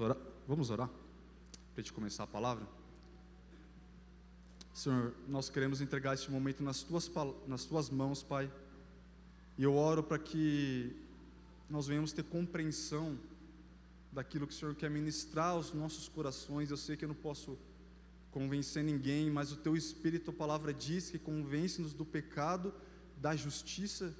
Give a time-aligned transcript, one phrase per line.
[0.00, 0.32] Vamos orar?
[0.48, 0.88] Vamos orar?
[0.88, 2.66] Para a gente começar a palavra?
[4.72, 7.10] Senhor, nós queremos entregar este momento nas tuas,
[7.46, 8.50] nas tuas mãos, Pai.
[9.58, 10.96] E eu oro para que
[11.68, 13.18] nós venhamos ter compreensão
[14.10, 16.70] daquilo que o Senhor quer ministrar aos nossos corações.
[16.70, 17.58] Eu sei que eu não posso
[18.30, 22.72] convencer ninguém, mas o Teu Espírito, a palavra diz que convence-nos do pecado,
[23.18, 24.16] da justiça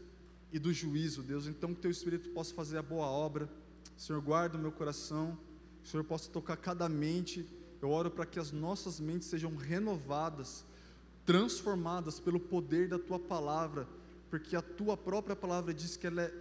[0.53, 1.47] e do juízo, Deus.
[1.47, 3.49] Então, que o Teu Espírito possa fazer a boa obra.
[3.97, 5.39] Senhor, guarda o meu coração.
[5.85, 7.47] Senhor possa tocar cada mente
[7.83, 10.65] eu oro para que as nossas mentes sejam renovadas,
[11.25, 13.89] transformadas pelo poder da tua palavra,
[14.29, 16.33] porque a tua própria palavra diz que ela é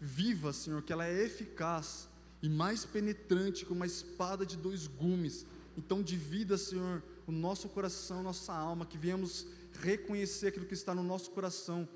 [0.00, 2.08] viva, Senhor, que ela é eficaz
[2.42, 5.46] e mais penetrante que uma espada de dois gumes.
[5.76, 9.46] Então, divida, Senhor, o nosso coração, nossa alma, que venhamos
[9.80, 11.86] reconhecer aquilo que está no nosso coração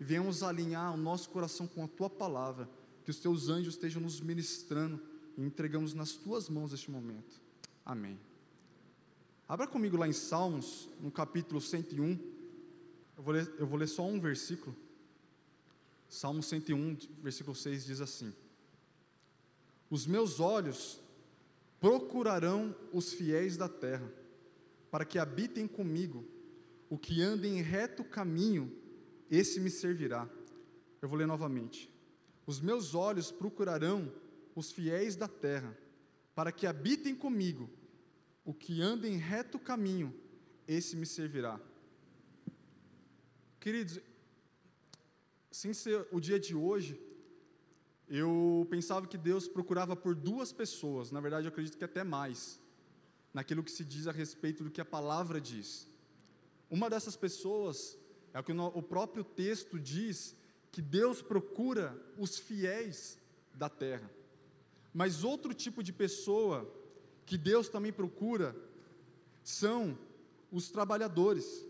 [0.00, 2.68] e venhamos alinhar o nosso coração com a tua palavra,
[3.04, 5.00] que os teus anjos estejam nos ministrando
[5.36, 7.40] e entregamos nas tuas mãos este momento.
[7.84, 8.18] Amém.
[9.48, 12.18] Abra comigo lá em Salmos, no capítulo 101.
[13.16, 14.74] Eu vou ler, eu vou ler só um versículo.
[16.08, 18.32] Salmo 101, versículo 6 diz assim:
[19.90, 21.00] Os meus olhos
[21.80, 24.10] procurarão os fiéis da terra,
[24.90, 26.24] para que habitem comigo.
[26.88, 28.72] O que anda em reto caminho,
[29.30, 30.28] esse me servirá.
[31.02, 31.90] Eu vou ler novamente.
[32.46, 34.12] Os meus olhos procurarão
[34.56, 35.76] os fiéis da terra,
[36.34, 37.70] para que habitem comigo.
[38.44, 40.14] O que anda em reto caminho,
[40.66, 41.60] esse me servirá.
[43.60, 44.00] Queridos,
[45.50, 46.98] sem ser o dia de hoje,
[48.08, 52.60] eu pensava que Deus procurava por duas pessoas, na verdade eu acredito que até mais,
[53.34, 55.88] naquilo que se diz a respeito do que a palavra diz.
[56.70, 57.98] Uma dessas pessoas
[58.32, 60.34] é o que o próprio texto diz,
[60.70, 63.18] que Deus procura os fiéis
[63.54, 64.10] da terra.
[64.96, 66.66] Mas outro tipo de pessoa
[67.26, 68.56] que Deus também procura
[69.44, 69.98] são
[70.50, 71.66] os trabalhadores.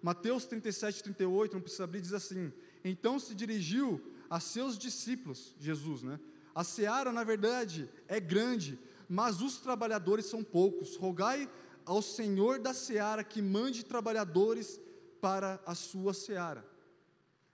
[0.00, 2.50] Mateus 37, 38, não precisa abrir, diz assim:
[2.82, 6.18] Então se dirigiu a seus discípulos, Jesus, né?
[6.54, 10.96] A seara, na verdade, é grande, mas os trabalhadores são poucos.
[10.96, 11.50] Rogai
[11.84, 14.80] ao Senhor da seara que mande trabalhadores
[15.20, 16.64] para a sua seara.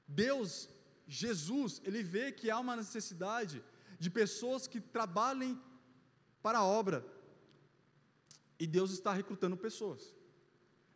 [0.06, 0.68] Deus,
[1.08, 3.60] Jesus, ele vê que há uma necessidade
[3.98, 5.60] de pessoas que trabalhem
[6.42, 7.04] para a obra.
[8.58, 10.14] E Deus está recrutando pessoas.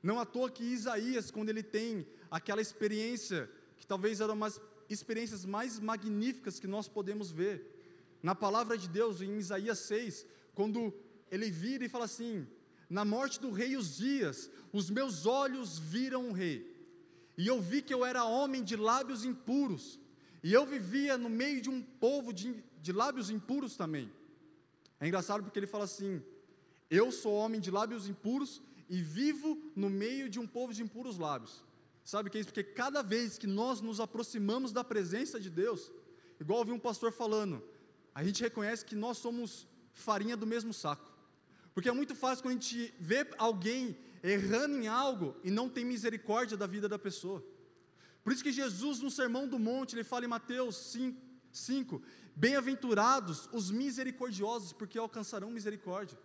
[0.03, 4.61] Não à toa que Isaías, quando ele tem aquela experiência, que talvez era uma das
[4.89, 7.81] experiências mais magníficas que nós podemos ver,
[8.23, 10.93] na palavra de Deus, em Isaías 6, quando
[11.31, 12.47] ele vira e fala assim:
[12.89, 16.67] Na morte do rei Uzias, os meus olhos viram o rei,
[17.37, 19.99] e eu vi que eu era homem de lábios impuros,
[20.43, 24.11] e eu vivia no meio de um povo de, de lábios impuros também.
[24.99, 26.23] É engraçado porque ele fala assim:
[26.91, 31.19] Eu sou homem de lábios impuros e vivo no meio de um povo de impuros
[31.19, 31.65] lábios.
[32.05, 32.51] Sabe o que é isso?
[32.51, 35.93] Porque cada vez que nós nos aproximamos da presença de Deus,
[36.41, 37.63] igual ouvi um pastor falando,
[38.15, 41.11] a gente reconhece que nós somos farinha do mesmo saco.
[41.75, 45.85] Porque é muito fácil quando a gente vê alguém errando em algo e não tem
[45.85, 47.45] misericórdia da vida da pessoa.
[48.23, 51.21] Por isso que Jesus, no Sermão do Monte, ele fala em Mateus 5,
[51.51, 52.03] 5
[52.37, 56.19] Bem-aventurados os misericordiosos, porque alcançarão misericórdia.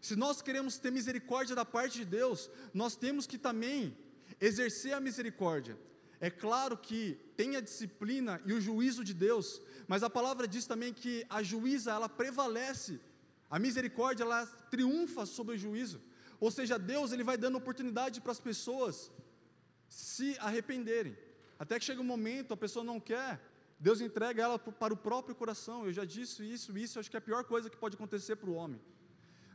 [0.00, 3.96] Se nós queremos ter misericórdia da parte de Deus, nós temos que também
[4.40, 5.76] exercer a misericórdia.
[6.20, 10.66] É claro que tem a disciplina e o juízo de Deus, mas a palavra diz
[10.66, 13.00] também que a juíza ela prevalece,
[13.50, 16.00] a misericórdia ela triunfa sobre o juízo.
[16.38, 19.10] Ou seja, Deus ele vai dando oportunidade para as pessoas
[19.88, 21.16] se arrependerem.
[21.58, 23.40] Até que chega um momento, a pessoa não quer,
[23.78, 25.86] Deus entrega ela para o próprio coração.
[25.86, 28.50] Eu já disse isso, isso, acho que é a pior coisa que pode acontecer para
[28.50, 28.80] o homem.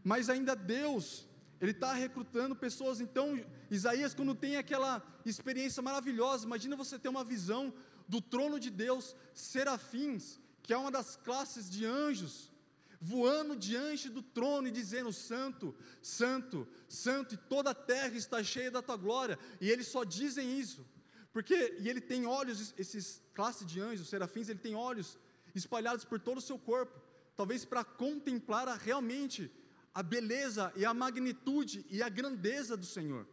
[0.04, 1.28] Mas ainda Deus,
[1.60, 3.02] Ele está recrutando pessoas.
[3.02, 7.74] Então, Isaías, quando tem aquela experiência maravilhosa, imagina você ter uma visão
[8.08, 12.52] do trono de Deus, serafins, que é uma das classes de anjos,
[13.00, 18.70] voando diante do trono e dizendo: Santo, Santo, Santo, e toda a terra está cheia
[18.70, 19.40] da tua glória.
[19.60, 20.86] E eles só dizem isso.
[21.34, 25.18] Porque, e ele tem olhos, esses classe de anjos, serafins, ele tem olhos
[25.56, 27.00] espalhados por todo o seu corpo,
[27.36, 29.50] talvez para contemplar a, realmente
[29.94, 33.26] a beleza e a magnitude e a grandeza do Senhor.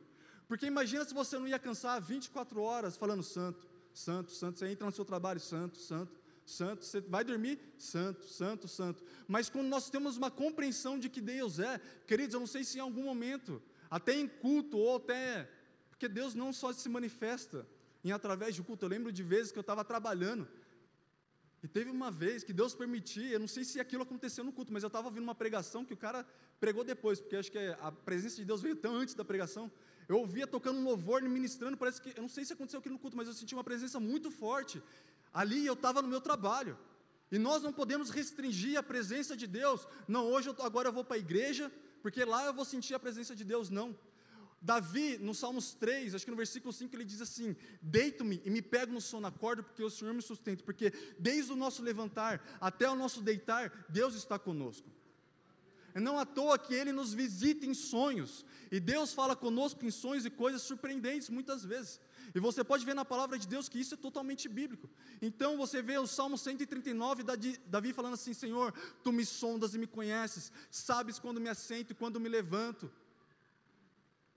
[0.47, 4.87] Porque imagina se você não ia cansar 24 horas falando santo, santo, santo, você entra
[4.87, 9.05] no seu trabalho, santo, santo, santo, você vai dormir, santo, santo, santo.
[9.27, 12.79] Mas quando nós temos uma compreensão de que Deus é, queridos, eu não sei se
[12.79, 13.61] em algum momento,
[13.91, 15.51] até em culto ou até,
[15.91, 17.67] porque Deus não só se manifesta
[18.09, 18.85] em através do culto.
[18.85, 20.47] Eu lembro de vezes que eu estava trabalhando
[21.63, 24.73] E teve uma vez que Deus permitia, eu não sei se aquilo aconteceu no culto,
[24.73, 26.25] mas eu estava ouvindo uma pregação que o cara
[26.61, 29.71] pregou depois, porque acho que a presença de Deus veio tão antes da pregação.
[30.09, 33.01] Eu ouvia tocando um louvor, ministrando, parece que, eu não sei se aconteceu aquilo no
[33.01, 34.81] culto, mas eu senti uma presença muito forte.
[35.33, 36.79] Ali eu estava no meu trabalho.
[37.31, 39.87] E nós não podemos restringir a presença de Deus.
[40.07, 41.71] Não, hoje eu agora eu vou para a igreja,
[42.03, 43.69] porque lá eu vou sentir a presença de Deus.
[43.69, 43.89] Não.
[44.61, 48.61] Davi, no Salmos 3, acho que no versículo 5, ele diz assim: Deito-me e me
[48.61, 52.91] pego no sono, acordo, porque o Senhor me sustenta, porque desde o nosso levantar até
[52.91, 54.91] o nosso deitar, Deus está conosco.
[55.95, 59.91] É não à toa que Ele nos visita em sonhos, e Deus fala conosco em
[59.91, 62.01] sonhos e coisas surpreendentes muitas vezes.
[62.35, 64.91] E você pode ver na palavra de Deus que isso é totalmente bíblico.
[65.23, 67.23] Então você vê o Salmo 139,
[67.67, 68.73] Davi falando assim: Senhor,
[69.05, 72.91] tu me sondas e me conheces, sabes quando me assento e quando me levanto.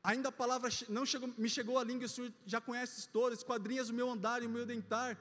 [0.03, 3.89] Ainda a palavra não chegou, me chegou à língua, o Senhor já conheces todas, esquadrinhas
[3.89, 5.17] o meu andar e o meu dentar.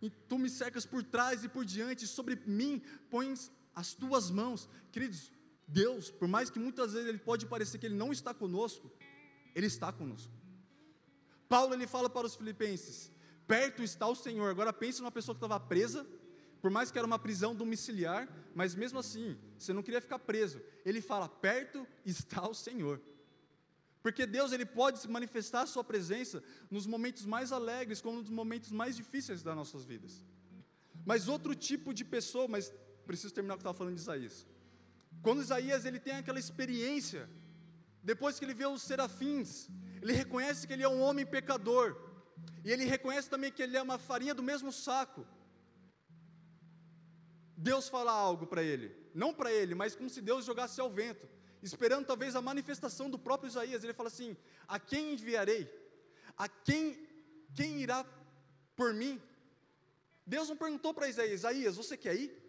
[0.00, 4.68] E tu me cercas por trás e por diante, sobre mim pões as tuas mãos.
[4.92, 5.32] Queridos,
[5.66, 8.90] Deus, por mais que muitas vezes ele pode parecer que ele não está conosco,
[9.54, 10.32] ele está conosco.
[11.48, 13.10] Paulo ele fala para os filipenses:
[13.46, 14.48] perto está o Senhor.
[14.50, 16.06] Agora pense numa pessoa que estava presa,
[16.60, 20.60] por mais que era uma prisão domiciliar, mas mesmo assim, você não queria ficar preso.
[20.84, 23.00] Ele fala: perto está o Senhor.
[24.02, 28.30] Porque Deus ele pode se manifestar a sua presença nos momentos mais alegres, como nos
[28.30, 30.24] momentos mais difíceis das nossas vidas.
[31.04, 32.72] Mas outro tipo de pessoa, mas
[33.06, 34.46] preciso terminar o que estava falando de Isaías.
[35.22, 37.30] Quando Isaías ele tem aquela experiência,
[38.02, 39.68] depois que ele vê os serafins,
[40.00, 41.96] ele reconhece que ele é um homem pecador,
[42.64, 45.24] e ele reconhece também que ele é uma farinha do mesmo saco.
[47.56, 51.28] Deus fala algo para ele, não para ele, mas como se Deus jogasse ao vento
[51.62, 53.82] esperando talvez a manifestação do próprio Isaías.
[53.82, 54.36] Ele fala assim:
[54.66, 55.70] A quem enviarei?
[56.36, 57.08] A quem,
[57.54, 58.04] quem irá
[58.74, 59.20] por mim?
[60.26, 62.42] Deus não perguntou para Isaías: Isaías, você quer ir?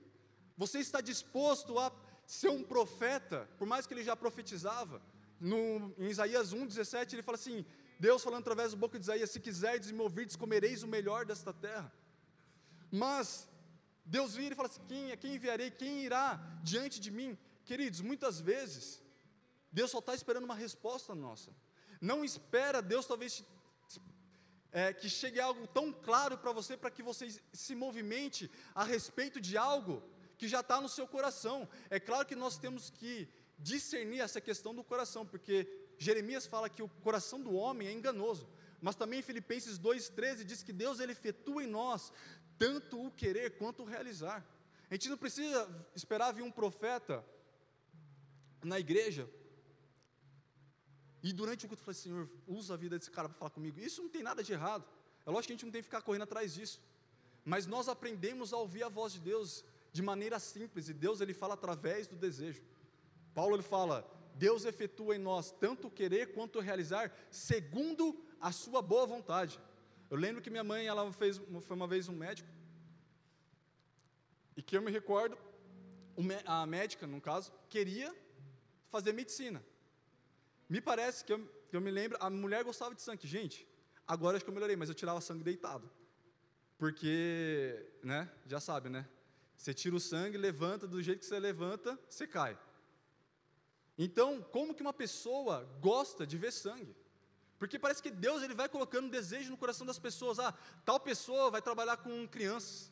[0.57, 1.91] Você está disposto a
[2.25, 5.01] ser um profeta, por mais que ele já profetizava?
[5.39, 7.65] No, em Isaías 1,17 ele fala assim:
[7.99, 11.53] Deus falando através do boca de Isaías: Se quiserdes me ouvirdes, comereis o melhor desta
[11.53, 11.91] terra.
[12.91, 13.47] Mas
[14.05, 15.71] Deus vira e fala assim: quem, a quem enviarei?
[15.71, 17.37] Quem irá diante de mim?
[17.65, 19.02] Queridos, muitas vezes
[19.73, 21.51] Deus só está esperando uma resposta nossa.
[21.99, 23.43] Não espera Deus talvez
[24.71, 29.41] é, que chegue algo tão claro para você para que você se movimente a respeito
[29.41, 30.03] de algo
[30.37, 31.67] que já está no seu coração.
[31.89, 33.27] É claro que nós temos que
[33.57, 35.67] discernir essa questão do coração, porque
[35.97, 38.47] Jeremias fala que o coração do homem é enganoso.
[38.79, 42.11] Mas também Filipenses 2,13 diz que Deus ele efetua em nós
[42.59, 44.45] tanto o querer quanto o realizar.
[44.89, 47.25] A gente não precisa esperar vir um profeta
[48.63, 49.27] na igreja
[51.23, 53.79] e durante o culto eu falei, Senhor, usa a vida desse cara para falar comigo.
[53.79, 54.83] Isso não tem nada de errado.
[55.25, 56.81] É lógico que a gente não tem que ficar correndo atrás disso.
[57.45, 61.33] Mas nós aprendemos a ouvir a voz de Deus de maneira simples, e Deus ele
[61.33, 62.61] fala através do desejo.
[63.33, 64.05] Paulo ele fala:
[64.35, 69.59] Deus efetua em nós tanto o querer quanto o realizar, segundo a sua boa vontade.
[70.09, 72.49] Eu lembro que minha mãe, ela fez, foi uma vez um médico,
[74.57, 75.37] e que eu me recordo,
[76.45, 78.13] a médica, no caso, queria
[78.89, 79.63] fazer medicina.
[80.73, 81.39] Me parece que eu,
[81.69, 83.27] que eu me lembro, a mulher gostava de sangue.
[83.27, 83.67] Gente,
[84.07, 85.87] agora acho que eu melhorei, mas eu tirava sangue deitado.
[86.79, 89.07] Porque, né, já sabe, né?
[89.55, 92.57] Você tira o sangue, levanta, do jeito que você levanta, você cai.
[93.99, 96.95] Então, como que uma pessoa gosta de ver sangue?
[97.59, 100.39] Porque parece que Deus ele vai colocando desejo no coração das pessoas.
[100.39, 102.91] Ah, tal pessoa vai trabalhar com crianças.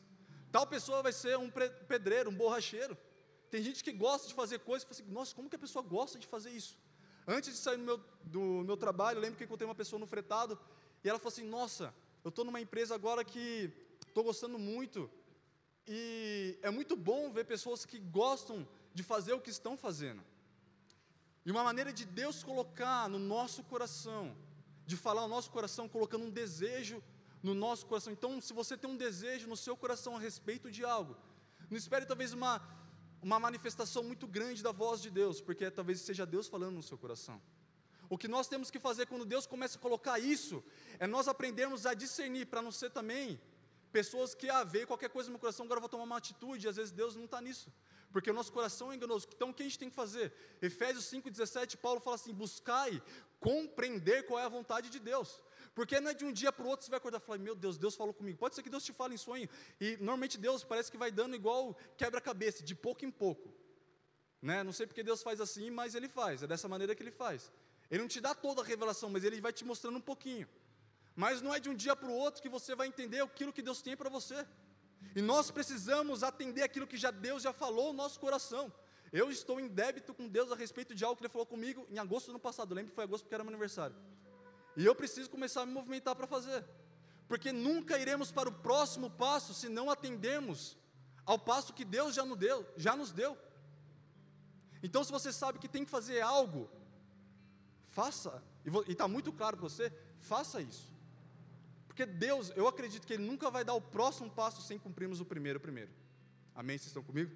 [0.52, 1.50] Tal pessoa vai ser um
[1.88, 2.96] pedreiro, um borracheiro.
[3.50, 5.82] Tem gente que gosta de fazer coisas e fala assim, nossa, como que a pessoa
[5.82, 6.78] gosta de fazer isso?
[7.26, 10.06] Antes de sair do meu, do meu trabalho, eu lembro que encontrei uma pessoa no
[10.06, 10.58] fretado
[11.04, 13.70] e ela falou assim: Nossa, eu estou numa empresa agora que
[14.06, 15.10] estou gostando muito
[15.86, 20.22] e é muito bom ver pessoas que gostam de fazer o que estão fazendo.
[21.44, 24.36] E uma maneira de Deus colocar no nosso coração,
[24.86, 27.02] de falar no nosso coração, colocando um desejo
[27.42, 28.12] no nosso coração.
[28.12, 31.16] Então, se você tem um desejo no seu coração a respeito de algo,
[31.68, 32.60] não espere talvez uma
[33.22, 36.98] uma manifestação muito grande da voz de Deus, porque talvez seja Deus falando no seu
[36.98, 37.40] coração.
[38.10, 40.62] O que nós temos que fazer quando Deus começa a colocar isso,
[40.98, 43.40] é nós aprendermos a discernir, para não ser também
[43.92, 46.66] pessoas que, ah, veio qualquer coisa no meu coração, agora eu vou tomar uma atitude,
[46.66, 47.72] e às vezes Deus não está nisso,
[48.12, 49.28] porque o nosso coração é enganoso.
[49.34, 50.32] Então o que a gente tem que fazer?
[50.60, 53.00] Efésios 5,17, Paulo fala assim: buscai
[53.38, 55.42] compreender qual é a vontade de Deus.
[55.74, 57.54] Porque não é de um dia para o outro você vai acordar e falar, meu
[57.54, 58.38] Deus, Deus falou comigo.
[58.38, 59.48] Pode ser que Deus te fale em sonho.
[59.80, 63.52] E normalmente Deus parece que vai dando igual quebra-cabeça, de pouco em pouco.
[64.40, 64.62] Né?
[64.62, 66.42] Não sei porque Deus faz assim, mas Ele faz.
[66.42, 67.50] É dessa maneira que Ele faz.
[67.90, 70.48] Ele não te dá toda a revelação, mas Ele vai te mostrando um pouquinho.
[71.14, 73.62] Mas não é de um dia para o outro que você vai entender aquilo que
[73.62, 74.46] Deus tem para você.
[75.14, 78.72] E nós precisamos atender aquilo que já Deus já falou no nosso coração.
[79.12, 81.98] Eu estou em débito com Deus a respeito de algo que Ele falou comigo em
[81.98, 82.74] agosto do ano passado.
[82.74, 83.94] Lembro que foi agosto porque era meu aniversário.
[84.76, 86.64] E eu preciso começar a me movimentar para fazer.
[87.28, 90.76] Porque nunca iremos para o próximo passo se não atendermos
[91.24, 92.66] ao passo que Deus já nos deu.
[92.76, 93.36] Já nos deu.
[94.82, 96.68] Então, se você sabe que tem que fazer algo,
[97.88, 98.42] faça.
[98.64, 100.92] E está muito claro para você, faça isso.
[101.86, 105.24] Porque Deus, eu acredito que Ele nunca vai dar o próximo passo sem cumprirmos o
[105.24, 105.92] primeiro primeiro.
[106.54, 106.76] Amém?
[106.78, 107.30] Vocês estão comigo?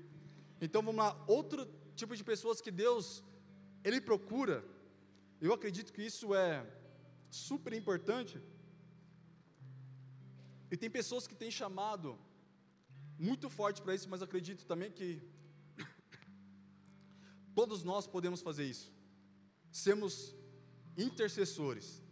[0.61, 3.23] Então vamos lá, outro tipo de pessoas que Deus,
[3.85, 4.65] Ele procura,
[5.41, 6.67] eu acredito que isso é
[7.37, 8.41] super importante.
[10.71, 12.19] E tem pessoas que têm chamado
[13.19, 15.23] muito forte para isso, mas acredito também que
[17.55, 18.93] todos nós podemos fazer isso.
[19.71, 20.35] Sermos
[20.97, 22.03] intercessores.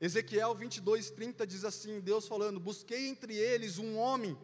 [0.00, 4.36] Ezequiel 22, 30 diz assim: Deus falando: Busquei entre eles um homem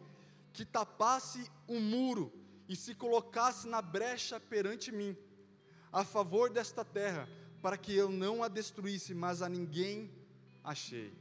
[0.53, 2.31] que tapasse um muro
[2.67, 5.15] e se colocasse na brecha perante mim,
[5.91, 7.29] a favor desta terra,
[7.65, 10.11] para que eu não a destruísse, mas a ninguém
[10.63, 11.11] achei.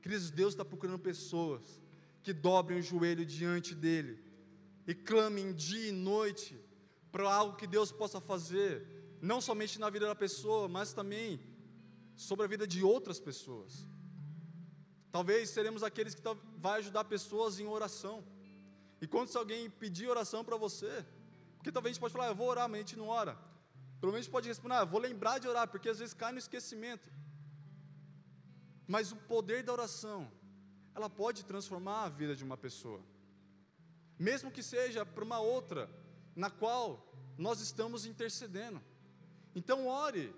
[0.00, 1.82] Queridos, Deus está procurando pessoas
[2.22, 4.14] que dobrem o joelho diante dEle
[4.86, 6.56] e clamem dia e noite
[7.10, 8.86] para algo que Deus possa fazer,
[9.20, 11.40] não somente na vida da pessoa, mas também
[12.14, 13.84] sobre a vida de outras pessoas.
[15.10, 16.22] Talvez seremos aqueles que
[16.56, 18.24] vai ajudar pessoas em oração.
[19.00, 21.04] E quando se alguém pedir oração para você,
[21.56, 23.36] porque talvez a gente pode falar, ah, eu vou orar, mas a gente não ora.
[24.00, 27.10] Gente pode responder, ah, vou lembrar de orar, porque às vezes cai no esquecimento.
[28.86, 30.30] Mas o poder da oração,
[30.94, 33.00] ela pode transformar a vida de uma pessoa.
[34.18, 35.90] Mesmo que seja para uma outra,
[36.34, 36.84] na qual
[37.36, 38.80] nós estamos intercedendo.
[39.54, 40.34] Então ore,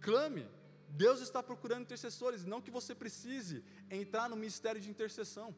[0.00, 0.46] clame.
[0.88, 5.54] Deus está procurando intercessores, não que você precise entrar no ministério de intercessão,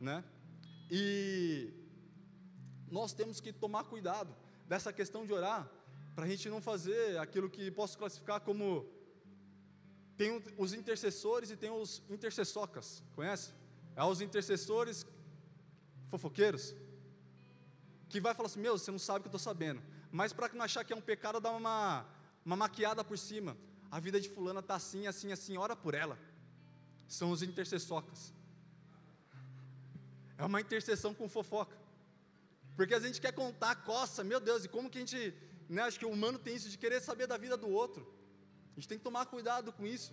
[0.00, 0.24] né?
[0.90, 1.72] E
[2.90, 4.34] nós temos que tomar cuidado
[4.66, 5.70] dessa questão de orar,
[6.14, 8.88] para a gente não fazer aquilo que posso classificar como
[10.16, 13.52] tem os intercessores e tem os intercessocas, conhece?
[13.96, 15.06] É os intercessores
[16.08, 16.74] fofoqueiros,
[18.08, 20.52] que vai falar assim: Meu, você não sabe o que eu estou sabendo, mas para
[20.52, 22.06] não achar que é um pecado, dá uma,
[22.44, 23.56] uma maquiada por cima.
[23.90, 26.18] A vida de Fulana está assim, assim, assim, ora por ela.
[27.08, 28.32] São os intercessocas.
[30.36, 31.76] É uma intercessão com fofoca.
[32.76, 35.34] Porque a gente quer contar, coça, meu Deus, e como que a gente,
[35.68, 38.06] né, acho que o humano tem isso de querer saber da vida do outro.
[38.72, 40.12] A gente tem que tomar cuidado com isso.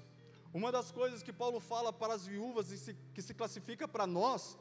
[0.54, 4.06] Uma das coisas que Paulo fala para as viúvas e se, que se classifica para
[4.06, 4.58] nós,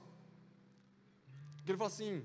[1.65, 2.25] que ele fala assim: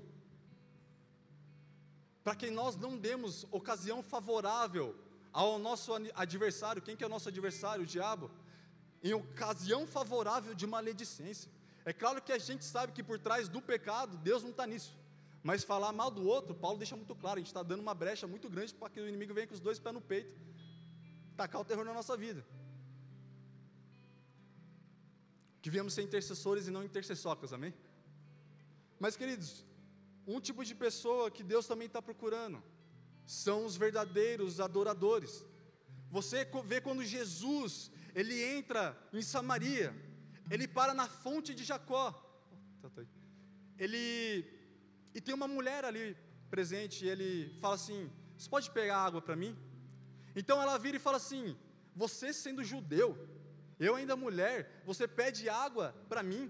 [2.22, 4.96] para que nós não demos ocasião favorável
[5.32, 7.84] ao nosso adversário, quem que é o nosso adversário?
[7.84, 8.30] O diabo,
[9.02, 11.50] em ocasião favorável de maledicência.
[11.84, 14.98] É claro que a gente sabe que por trás do pecado, Deus não está nisso.
[15.48, 18.26] Mas falar mal do outro, Paulo deixa muito claro, a gente está dando uma brecha
[18.26, 20.36] muito grande para que o inimigo venha com os dois pés no peito,
[21.36, 22.44] tacar o terror na nossa vida.
[25.62, 27.72] Que viemos ser intercessores e não intercessocas, amém?
[28.98, 29.64] Mas queridos,
[30.26, 32.60] um tipo de pessoa que Deus também está procurando
[33.24, 35.44] são os verdadeiros adoradores.
[36.10, 39.94] Você vê quando Jesus ele entra em Samaria,
[40.50, 42.10] ele para na fonte de Jacó.
[42.82, 43.02] Tá, tá
[43.78, 44.55] ele
[45.16, 46.04] e tem uma mulher ali
[46.54, 47.30] presente, e ele
[47.62, 48.00] fala assim:
[48.36, 49.52] "Você pode pegar água para mim?"
[50.40, 51.44] Então ela vira e fala assim:
[52.02, 53.08] "Você sendo judeu,
[53.86, 54.56] eu ainda mulher,
[54.90, 56.44] você pede água para mim?"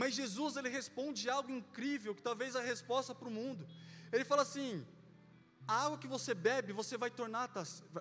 [0.00, 3.66] Mas Jesus ele responde algo incrível, que talvez a resposta para o mundo.
[4.12, 4.86] Ele fala assim:
[5.66, 7.50] a água que você bebe, você vai tornar,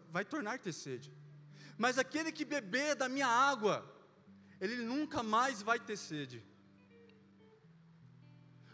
[0.10, 1.12] vai tornar ter sede.
[1.78, 3.76] Mas aquele que beber da minha água,
[4.60, 6.44] ele nunca mais vai ter sede.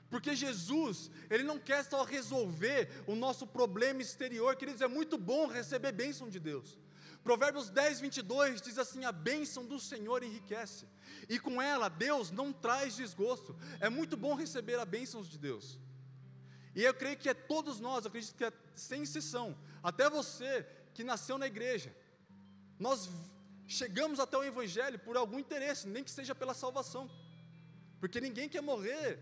[0.10, 5.48] Porque Jesus, Ele não quer só resolver o nosso problema exterior, queridos, é muito bom
[5.48, 6.80] receber bênção de Deus.
[7.24, 10.88] Provérbios 10, 22 diz assim: A bênção do Senhor enriquece,
[11.28, 13.56] e com ela Deus não traz desgosto.
[13.82, 15.78] É muito bom receber a bênção de Deus.
[16.74, 20.66] E eu creio que é todos nós, eu acredito que é sem exceção, até você
[20.94, 21.94] que nasceu na igreja,
[22.80, 23.10] nós
[23.68, 27.10] chegamos até o Evangelho por algum interesse, nem que seja pela salvação,
[28.00, 29.20] porque ninguém quer morrer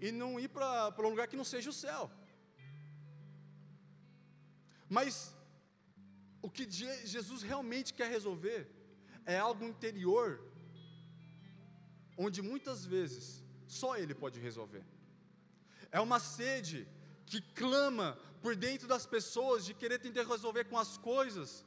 [0.00, 2.10] e não ir para um lugar que não seja o céu.
[4.88, 5.34] Mas
[6.42, 8.70] o que Jesus realmente quer resolver
[9.24, 10.40] é algo interior,
[12.16, 14.84] onde muitas vezes só Ele pode resolver.
[15.90, 16.86] É uma sede
[17.24, 21.64] que clama por dentro das pessoas de querer tentar resolver com as coisas,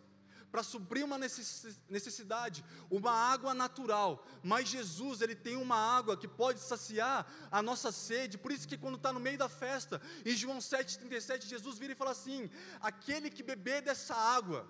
[0.52, 4.26] para suprir uma necessidade, uma água natural.
[4.44, 8.38] Mas Jesus, ele tem uma água que pode saciar a nossa sede.
[8.38, 11.96] Por isso que quando está no meio da festa, em João 7,37, Jesus vira e
[11.96, 12.50] fala assim:
[12.82, 14.68] aquele que beber dessa água,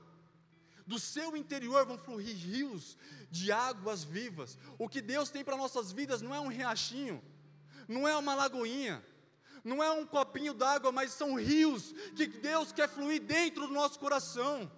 [0.86, 2.98] do seu interior vão fluir rios
[3.30, 4.58] de águas vivas.
[4.78, 7.24] O que Deus tem para nossas vidas não é um riachinho,
[7.88, 9.06] não é uma lagoinha,
[9.64, 14.00] não é um copinho d'água, mas são rios que Deus quer fluir dentro do nosso
[14.00, 14.70] coração.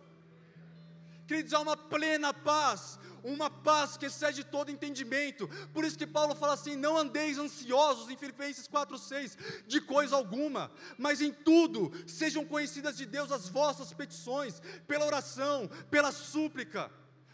[1.32, 5.48] Queridos, há uma plena paz, uma paz que excede todo entendimento.
[5.74, 10.70] Por isso que Paulo fala assim: não andeis ansiosos, em Filipenses 4,6, de coisa alguma,
[10.98, 16.92] mas em tudo sejam conhecidas de Deus as vossas petições, pela oração, pela súplica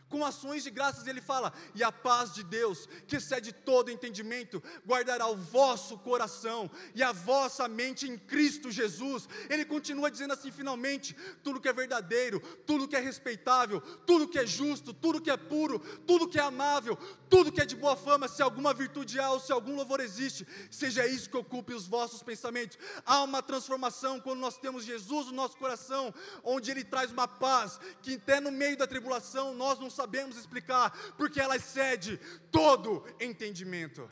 [0.09, 4.61] com ações de graças, ele fala: e a paz de Deus, que excede todo entendimento,
[4.85, 9.27] guardará o vosso coração e a vossa mente em Cristo Jesus.
[9.49, 14.39] Ele continua dizendo assim: finalmente, tudo que é verdadeiro, tudo que é respeitável, tudo que
[14.39, 16.97] é justo, tudo que é puro, tudo que é amável,
[17.29, 20.47] tudo que é de boa fama, se alguma virtude há ou se algum louvor existe,
[20.71, 22.77] seja isso que ocupe os vossos pensamentos.
[23.05, 27.79] Há uma transformação quando nós temos Jesus no nosso coração, onde Ele traz uma paz
[28.01, 32.17] que até no meio da tribulação nós não sabemos explicar, porque ela excede
[32.51, 34.09] todo entendimento.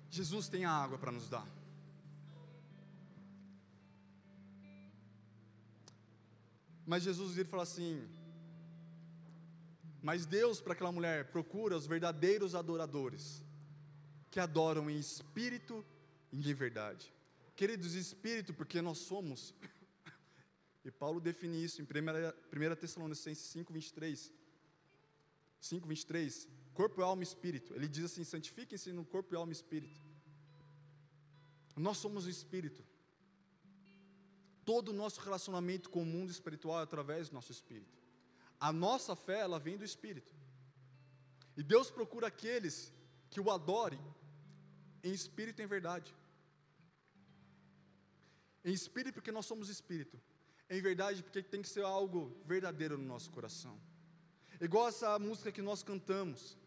[0.09, 1.45] Jesus tem a água para nos dar.
[6.85, 8.07] Mas Jesus vira e fala assim:
[10.01, 13.43] Mas Deus, para aquela mulher, procura os verdadeiros adoradores,
[14.29, 15.85] que adoram em espírito
[16.31, 17.13] e em verdade.
[17.55, 19.53] Queridos, espírito, porque nós somos.
[20.85, 24.31] E Paulo define isso em 1 Tessalonicenses 5, 23.
[25.59, 26.47] 5, 23.
[26.73, 27.73] Corpo, alma e espírito.
[27.73, 29.99] Ele diz assim: santifiquem-se no corpo, alma e espírito.
[31.75, 32.83] Nós somos o espírito.
[34.63, 37.97] Todo o nosso relacionamento com o mundo espiritual é através do nosso espírito.
[38.59, 40.33] A nossa fé, ela vem do espírito.
[41.55, 42.93] E Deus procura aqueles
[43.29, 43.99] que o adorem
[45.03, 46.13] em espírito e em verdade.
[48.63, 50.19] Em espírito, porque nós somos espírito.
[50.69, 53.79] Em verdade, porque tem que ser algo verdadeiro no nosso coração.
[54.59, 56.57] Igual essa música que nós cantamos,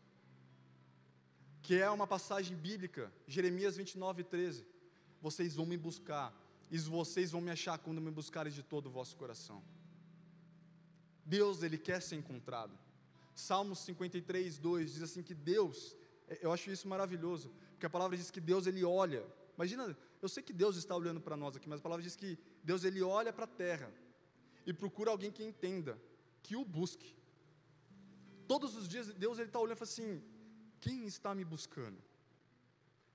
[1.62, 4.66] que é uma passagem bíblica, Jeremias 29, 13.
[5.20, 6.34] Vocês vão me buscar
[6.70, 9.62] e vocês vão me achar quando me buscarem de todo o vosso coração.
[11.24, 12.76] Deus, Ele quer ser encontrado.
[13.34, 15.96] Salmos 53, 2 diz assim que Deus,
[16.28, 19.24] é, eu acho isso maravilhoso, porque a palavra diz que Deus, Ele olha.
[19.56, 22.38] Imagina, eu sei que Deus está olhando para nós aqui, mas a palavra diz que
[22.62, 23.90] Deus, Ele olha para a terra
[24.66, 25.98] e procura alguém que entenda,
[26.42, 27.16] que o busque.
[28.46, 30.22] Todos os dias, Deus, Ele está olhando e fala assim:
[30.78, 31.96] quem está me buscando?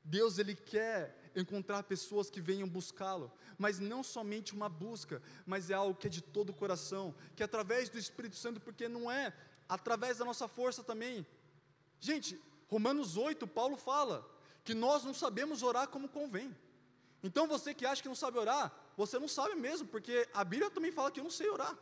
[0.03, 5.75] Deus, Ele quer encontrar pessoas que venham buscá-lo, mas não somente uma busca, mas é
[5.75, 9.11] algo que é de todo o coração, que é através do Espírito Santo, porque não
[9.11, 9.31] é
[9.69, 11.23] através da nossa força também.
[11.99, 14.33] Gente, Romanos 8, Paulo fala
[14.65, 16.53] que nós não sabemos orar como convém.
[17.23, 20.69] Então você que acha que não sabe orar, você não sabe mesmo, porque a Bíblia
[20.69, 21.75] também fala que eu não sei orar.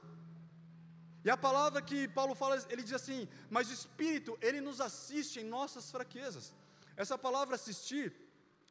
[1.26, 5.40] E a palavra que Paulo fala, ele diz assim: Mas o Espírito, ele nos assiste
[5.40, 6.54] em nossas fraquezas.
[6.98, 8.14] Essa palavra assistir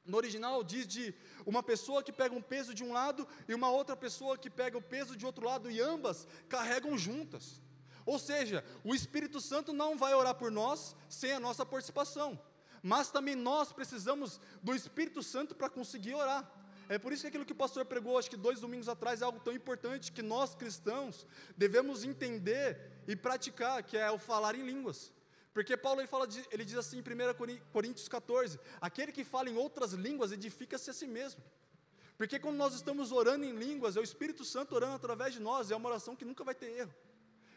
[0.05, 1.15] no original diz de
[1.47, 4.77] uma pessoa que pega um peso de um lado e uma outra pessoa que pega
[4.77, 7.61] o peso de outro lado e ambas carregam juntas.
[8.05, 12.39] Ou seja, o Espírito Santo não vai orar por nós sem a nossa participação,
[12.83, 16.51] mas também nós precisamos do Espírito Santo para conseguir orar.
[16.89, 19.25] É por isso que aquilo que o pastor pregou, acho que dois domingos atrás, é
[19.25, 24.63] algo tão importante que nós cristãos devemos entender e praticar, que é o falar em
[24.63, 25.13] línguas.
[25.55, 29.57] Porque Paulo ele, fala ele diz assim em 1 Coríntios 14: aquele que fala em
[29.57, 31.43] outras línguas edifica-se a si mesmo.
[32.17, 35.71] Porque quando nós estamos orando em línguas, é o Espírito Santo orando através de nós,
[35.71, 36.95] é uma oração que nunca vai ter erro.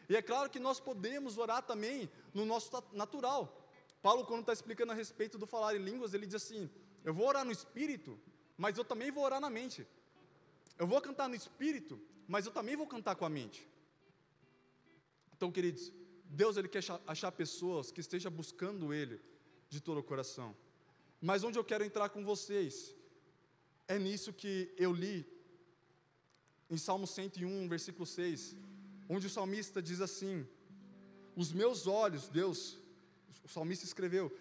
[0.08, 3.65] E é claro que nós podemos orar também no nosso natural.
[4.06, 6.70] Paulo, quando está explicando a respeito do falar em línguas, ele diz assim:
[7.02, 8.16] Eu vou orar no espírito,
[8.56, 9.84] mas eu também vou orar na mente.
[10.78, 13.68] Eu vou cantar no espírito, mas eu também vou cantar com a mente.
[15.34, 15.92] Então, queridos,
[16.42, 19.20] Deus ele quer achar pessoas que estejam buscando Ele
[19.68, 20.54] de todo o coração.
[21.20, 22.94] Mas onde eu quero entrar com vocês
[23.88, 25.26] é nisso que eu li
[26.70, 28.56] em Salmo 101, versículo 6,
[29.08, 30.46] onde o salmista diz assim:
[31.34, 32.85] Os meus olhos, Deus,
[33.46, 34.36] o salmista escreveu,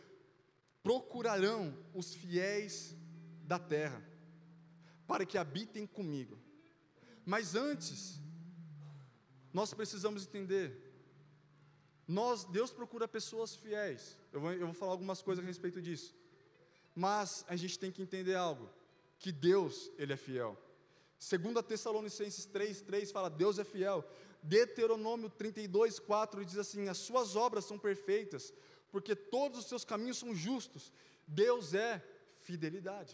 [0.81, 2.95] procurarão os fiéis
[3.43, 4.03] da terra,
[5.07, 6.37] para que habitem comigo.
[7.23, 8.19] Mas antes,
[9.53, 10.81] nós precisamos entender
[12.07, 14.17] Nós, Deus procura pessoas fiéis.
[14.31, 16.15] Eu vou, eu vou falar algumas coisas a respeito disso.
[16.93, 18.69] Mas a gente tem que entender algo,
[19.17, 20.55] que Deus, ele é fiel.
[21.17, 24.07] Segundo a Tessalonicenses 3, 3 fala, Deus é fiel.
[24.43, 28.53] Deuteronômio 32, 4 diz assim, as suas obras são perfeitas,
[28.95, 30.89] porque todos os seus caminhos são justos.
[31.27, 32.01] Deus é
[32.39, 33.13] fidelidade.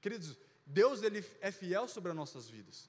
[0.00, 2.88] Queridos, Deus ele é fiel sobre as nossas vidas.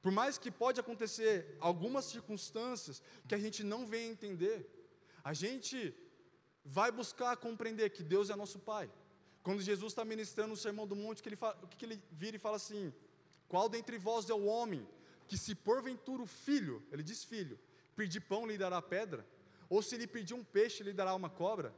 [0.00, 4.58] Por mais que pode acontecer algumas circunstâncias que a gente não vem entender,
[5.22, 5.94] a gente
[6.64, 8.90] vai buscar compreender que Deus é nosso Pai.
[9.42, 12.02] Quando Jesus está ministrando o Sermão do Monte, que ele fala, o que, que ele
[12.10, 12.90] vira e fala assim:
[13.48, 14.88] Qual dentre vós é o homem
[15.28, 17.60] que, se porventura o filho, ele diz filho,
[17.94, 19.26] pedir pão lhe dará pedra?
[19.68, 21.74] Ou se lhe pedir um peixe, lhe dará uma cobra?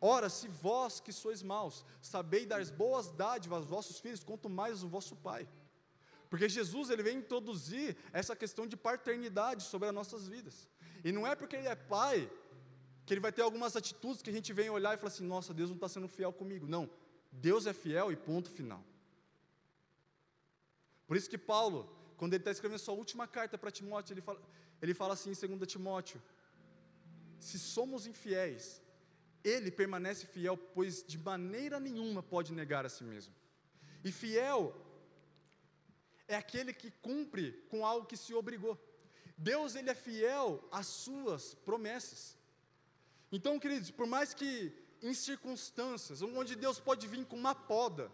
[0.00, 4.82] Ora, se vós que sois maus, sabeis dar boas dádivas aos vossos filhos, quanto mais
[4.82, 5.48] o vosso Pai.
[6.30, 10.68] Porque Jesus ele vem introduzir essa questão de paternidade sobre as nossas vidas.
[11.04, 12.30] E não é porque ele é pai
[13.04, 15.52] que ele vai ter algumas atitudes que a gente vem olhar e falar assim: nossa,
[15.52, 16.68] Deus não está sendo fiel comigo.
[16.68, 16.88] Não,
[17.32, 18.82] Deus é fiel e ponto final.
[21.08, 24.40] Por isso que Paulo, quando ele está escrevendo sua última carta para Timóteo, ele fala,
[24.80, 26.22] ele fala assim em 2 Timóteo:
[27.40, 28.82] se somos infiéis,
[29.42, 33.34] ele permanece fiel, pois de maneira nenhuma pode negar a si mesmo.
[34.04, 34.74] E fiel
[36.28, 38.78] é aquele que cumpre com algo que se obrigou.
[39.36, 42.36] Deus ele é fiel às suas promessas.
[43.32, 44.72] Então, queridos, por mais que
[45.02, 48.10] em circunstâncias onde Deus pode vir com uma poda,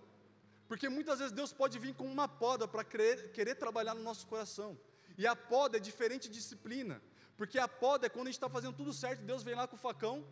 [0.68, 4.78] porque muitas vezes Deus pode vir com uma poda para querer, trabalhar no nosso coração.
[5.18, 7.00] E a poda é diferente de disciplina,
[7.37, 9.77] porque a poda é quando a gente está fazendo tudo certo, Deus vem lá com
[9.77, 10.27] o facão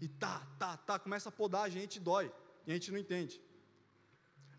[0.00, 2.32] e tá, tá, tá, começa a podar a gente, dói,
[2.66, 3.40] e a gente não entende.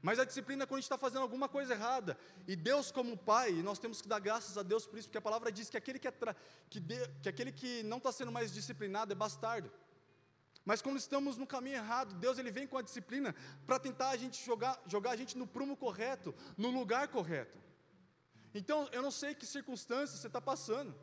[0.02, 2.18] Mas a disciplina é quando a gente está fazendo alguma coisa errada.
[2.48, 5.22] E Deus, como Pai, nós temos que dar graças a Deus por isso, porque a
[5.22, 6.14] palavra diz que aquele que, é
[6.70, 9.72] que, de, que, aquele que não está sendo mais disciplinado é bastardo.
[10.64, 13.34] Mas quando estamos no caminho errado, Deus ele vem com a disciplina
[13.66, 17.58] para tentar a gente jogar, jogar a gente no prumo correto, no lugar correto.
[18.54, 20.96] Então, eu não sei que circunstâncias você está passando,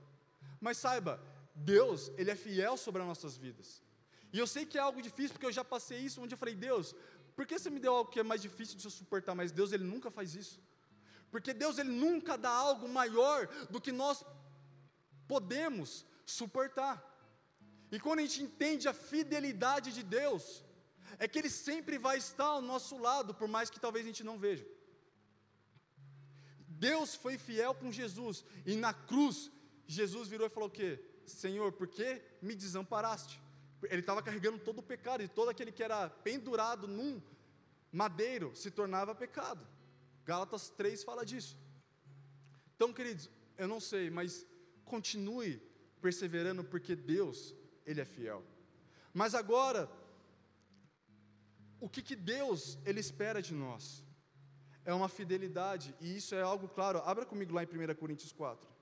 [0.67, 1.13] mas saiba,
[1.55, 3.69] Deus, Ele é fiel sobre as nossas vidas.
[4.33, 6.57] E eu sei que é algo difícil, porque eu já passei isso, onde eu falei,
[6.69, 6.87] Deus,
[7.37, 9.35] por que você me deu algo que é mais difícil de eu suportar?
[9.41, 10.59] Mas Deus, Ele nunca faz isso.
[11.31, 14.25] Porque Deus, Ele nunca dá algo maior do que nós
[15.29, 16.95] podemos suportar.
[17.93, 20.65] E quando a gente entende a fidelidade de Deus,
[21.19, 24.25] é que Ele sempre vai estar ao nosso lado, por mais que talvez a gente
[24.25, 24.67] não veja.
[26.89, 29.51] Deus foi fiel com Jesus, e na cruz,
[29.87, 31.03] Jesus virou e falou o quê?
[31.27, 33.41] Senhor, por que me desamparaste?
[33.91, 37.21] ele estava carregando todo o pecado, e todo aquele que era pendurado num
[37.93, 39.67] madeiro se tornava pecado.
[40.25, 41.59] Gálatas 3 fala disso.
[42.75, 44.47] Então, queridos, eu não sei, mas
[44.85, 45.63] continue
[46.01, 47.55] perseverando, porque Deus,
[47.87, 48.43] Ele é fiel.
[49.13, 49.91] Mas agora,
[51.81, 54.03] o que, que Deus, Ele espera de nós?
[54.85, 56.99] É uma fidelidade, e isso é algo claro.
[57.01, 58.74] Abra comigo lá em 1 Coríntios 4.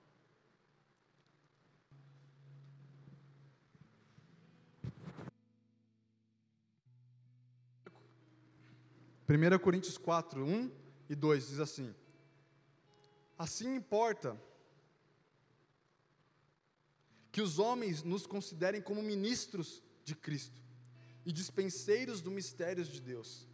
[9.29, 10.71] 1 Coríntios 4, 1
[11.09, 11.95] e 2 diz assim:
[13.39, 14.41] Assim importa
[17.31, 20.61] que os homens nos considerem como ministros de Cristo
[21.25, 23.49] e dispenseiros do mistério de Deus.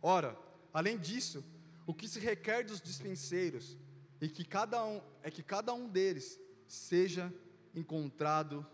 [0.00, 0.38] Ora,
[0.72, 1.44] além disso,
[1.86, 3.76] o que se requer dos dispenseiros
[4.20, 7.32] é que cada um, é que cada um deles seja
[7.74, 8.66] encontrado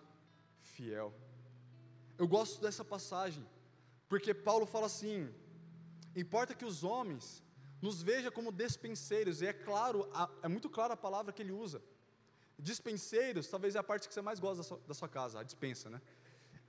[0.61, 1.15] fiel.
[2.19, 3.47] Eu gosto dessa passagem,
[4.09, 5.33] porque Paulo fala assim:
[6.15, 7.43] Importa que os homens
[7.81, 10.09] nos vejam como despenseiros, e é claro,
[10.43, 11.83] é muito clara a palavra que ele usa.
[12.59, 15.43] Dispenseiros, talvez é a parte que você mais gosta da sua, da sua casa, a
[15.43, 16.01] dispensa, né?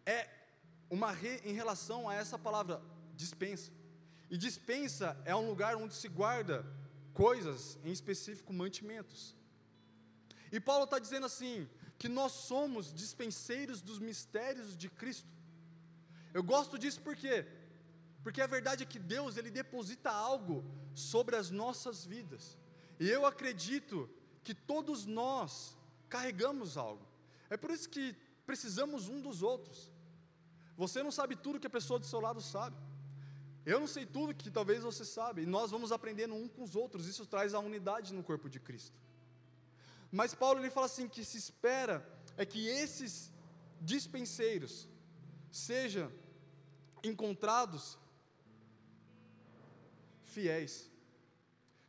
[0.05, 0.27] É
[0.89, 2.81] uma re, em relação a essa palavra,
[3.15, 3.71] dispensa.
[4.29, 6.65] E dispensa é um lugar onde se guarda
[7.13, 9.35] coisas, em específico mantimentos.
[10.51, 15.29] E Paulo está dizendo assim, que nós somos dispenseiros dos mistérios de Cristo.
[16.33, 17.45] Eu gosto disso porque
[18.23, 22.57] porque a verdade é que Deus, Ele deposita algo sobre as nossas vidas.
[22.99, 24.09] E eu acredito
[24.43, 27.05] que todos nós carregamos algo.
[27.49, 29.91] É por isso que precisamos um dos outros.
[30.77, 32.77] Você não sabe tudo que a pessoa do seu lado sabe.
[33.65, 35.43] Eu não sei tudo que talvez você sabe.
[35.43, 37.07] E nós vamos aprendendo um com os outros.
[37.07, 38.97] Isso traz a unidade no corpo de Cristo.
[40.11, 42.07] Mas Paulo ele fala assim que se espera
[42.37, 43.31] é que esses
[43.81, 44.87] dispenseiros
[45.51, 46.11] sejam
[47.03, 47.97] encontrados
[50.35, 50.73] fiéis.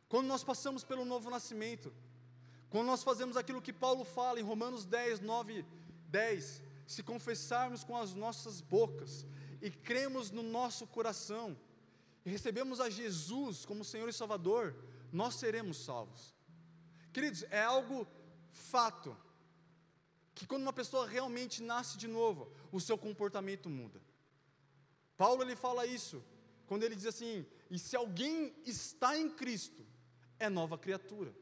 [0.07, 1.93] Quando nós passamos pelo novo nascimento,
[2.69, 5.65] quando nós fazemos aquilo que Paulo fala em Romanos 10, 9,
[6.09, 9.25] 10: Se confessarmos com as nossas bocas
[9.61, 11.57] e cremos no nosso coração,
[12.25, 14.75] e recebemos a Jesus como Senhor e Salvador,
[15.11, 16.33] nós seremos salvos.
[17.13, 18.07] Queridos, é algo
[18.51, 19.15] fato,
[20.33, 24.01] que quando uma pessoa realmente nasce de novo, o seu comportamento muda.
[25.15, 26.21] Paulo ele fala isso,
[26.67, 29.85] quando ele diz assim: e se alguém está em Cristo,
[30.39, 31.33] é nova criatura.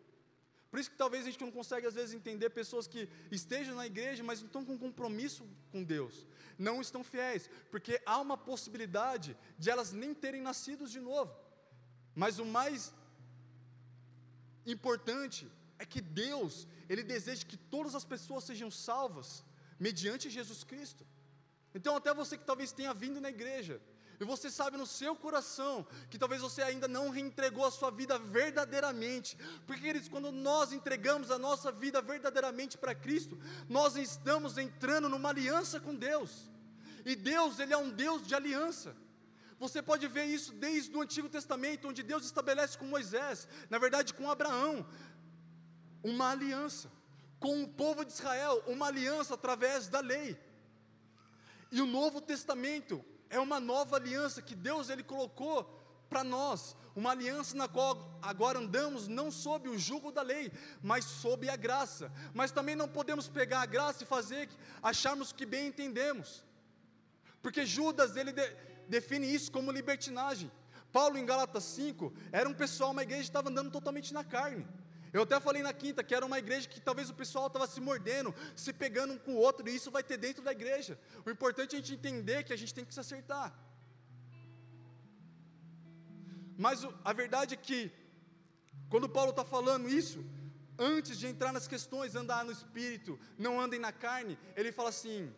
[0.70, 3.86] Por isso que talvez a gente não consegue às vezes entender pessoas que estejam na
[3.86, 6.26] igreja, mas não estão com compromisso com Deus,
[6.58, 11.32] não estão fiéis, porque há uma possibilidade de elas nem terem nascido de novo.
[12.16, 12.92] Mas o mais
[14.66, 19.44] importante é que Deus, Ele deseja que todas as pessoas sejam salvas
[19.80, 21.06] mediante Jesus Cristo.
[21.76, 23.82] Então, até você que talvez tenha vindo na igreja,
[24.24, 28.18] e você sabe no seu coração que talvez você ainda não reentregou a sua vida
[28.18, 35.10] verdadeiramente, porque, queridos, quando nós entregamos a nossa vida verdadeiramente para Cristo, nós estamos entrando
[35.10, 36.50] numa aliança com Deus,
[37.06, 38.96] e Deus, Ele é um Deus de aliança.
[39.60, 44.14] Você pode ver isso desde o Antigo Testamento, onde Deus estabelece com Moisés, na verdade
[44.14, 44.88] com Abraão,
[46.02, 46.90] uma aliança,
[47.40, 50.40] com o povo de Israel, uma aliança através da lei.
[51.70, 53.04] E o Novo Testamento
[53.34, 55.64] é uma nova aliança que Deus ele colocou
[56.08, 60.52] para nós, uma aliança na qual agora andamos não sob o jugo da lei,
[60.84, 62.12] mas sob a graça.
[62.32, 64.48] Mas também não podemos pegar a graça e fazer
[64.84, 66.44] acharmos que bem entendemos.
[67.42, 68.48] Porque Judas ele de,
[68.88, 70.52] define isso como libertinagem.
[70.92, 74.68] Paulo em Gálatas 5 era um pessoal, uma igreja estava andando totalmente na carne.
[75.14, 77.80] Eu até falei na quinta que era uma igreja que talvez o pessoal estava se
[77.80, 81.00] mordendo, se pegando um com o outro, e isso vai ter dentro da igreja.
[81.24, 83.54] O importante é a gente entender que a gente tem que se acertar.
[86.58, 87.92] Mas a verdade é que,
[88.90, 90.26] quando Paulo está falando isso,
[90.78, 95.32] antes de entrar nas questões, andar no espírito, não andem na carne, ele fala assim: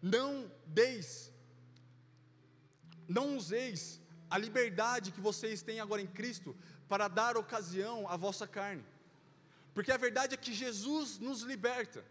[0.00, 1.32] não deis,
[3.06, 3.97] não useis
[4.30, 6.56] a liberdade que vocês têm agora em Cristo
[6.88, 8.84] para dar ocasião à vossa carne.
[9.74, 12.04] Porque a verdade é que Jesus nos liberta.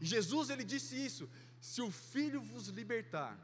[0.00, 1.28] Jesus ele disse isso:
[1.60, 3.36] se o Filho vos libertar,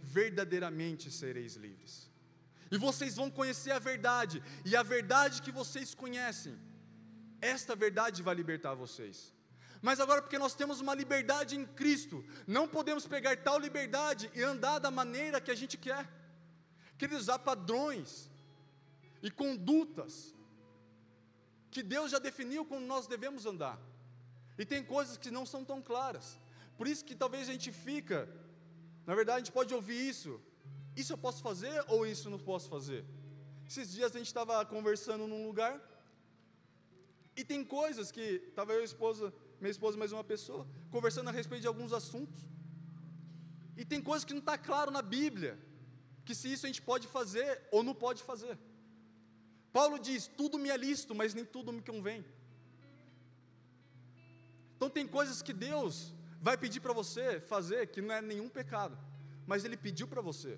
[0.00, 2.10] verdadeiramente sereis livres.
[2.70, 6.58] E vocês vão conhecer a verdade, e a verdade que vocês conhecem,
[7.40, 9.32] esta verdade vai libertar vocês.
[9.80, 14.42] Mas agora, porque nós temos uma liberdade em Cristo, não podemos pegar tal liberdade e
[14.42, 16.08] andar da maneira que a gente quer.
[16.98, 18.28] Queridos, há padrões,
[19.22, 20.34] e condutas
[21.70, 23.78] que Deus já definiu como nós devemos andar.
[24.56, 26.38] E tem coisas que não são tão claras.
[26.76, 28.28] Por isso que talvez a gente fica,
[29.06, 30.40] na verdade a gente pode ouvir isso.
[30.96, 33.04] Isso eu posso fazer ou isso não posso fazer?
[33.66, 35.80] Esses dias a gente estava conversando num lugar
[37.36, 41.62] e tem coisas que estava eu, esposa, minha esposa mais uma pessoa, conversando a respeito
[41.62, 42.40] de alguns assuntos.
[43.76, 45.58] E tem coisas que não está claro na Bíblia,
[46.28, 48.54] que se isso a gente pode fazer ou não pode fazer.
[49.78, 52.20] Paulo diz: tudo me é lícito, mas nem tudo me convém.
[54.74, 56.12] Então tem coisas que Deus
[56.48, 58.96] vai pedir para você fazer que não é nenhum pecado,
[59.46, 60.52] mas Ele pediu para você.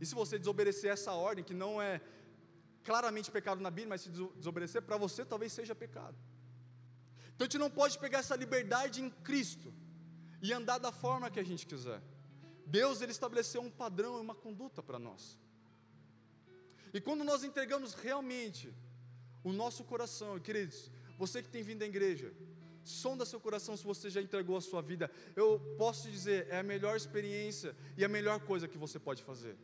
[0.00, 2.00] E se você desobedecer essa ordem, que não é
[2.84, 6.16] claramente pecado na Bíblia, mas se desobedecer, para você talvez seja pecado.
[7.34, 9.74] Então a gente não pode pegar essa liberdade em Cristo
[10.40, 12.00] e andar da forma que a gente quiser.
[12.66, 15.38] Deus ele estabeleceu um padrão e uma conduta para nós.
[16.92, 18.74] E quando nós entregamos realmente
[19.44, 22.32] o nosso coração, queridos, você que tem vindo à igreja,
[22.82, 25.10] sonda seu coração se você já entregou a sua vida.
[25.34, 29.22] Eu posso te dizer, é a melhor experiência e a melhor coisa que você pode
[29.22, 29.56] fazer.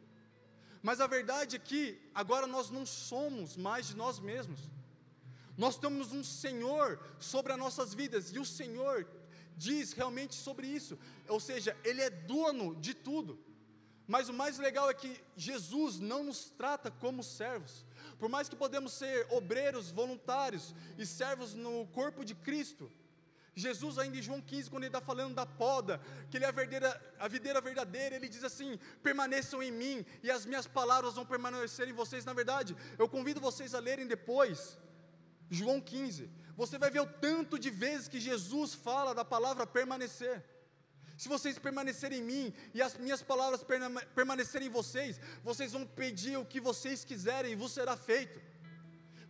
[0.83, 4.71] Mas a verdade é que agora nós não somos mais de nós mesmos.
[5.57, 9.07] Nós temos um Senhor sobre as nossas vidas e o Senhor
[9.57, 10.99] diz realmente sobre isso.
[11.29, 13.39] Ou seja, Ele é dono de tudo.
[14.07, 17.85] Mas o mais legal é que Jesus não nos trata como servos.
[18.19, 22.91] Por mais que podemos ser obreiros, voluntários e servos no corpo de Cristo,
[23.55, 26.53] Jesus, ainda em João 15, quando ele está falando da poda, que ele é a,
[26.53, 31.27] verdeira, a videira verdadeira, ele diz assim: permaneçam em mim e as minhas palavras vão
[31.27, 32.25] permanecer em vocês.
[32.25, 34.79] Na verdade, eu convido vocês a lerem depois,
[35.51, 36.31] João 15.
[36.57, 40.45] Você vai ver o tanto de vezes que Jesus fala da palavra permanecer.
[41.17, 43.65] Se vocês permanecerem em mim e as minhas palavras
[44.15, 48.41] permanecerem em vocês, vocês vão pedir o que vocês quiserem e vos será feito.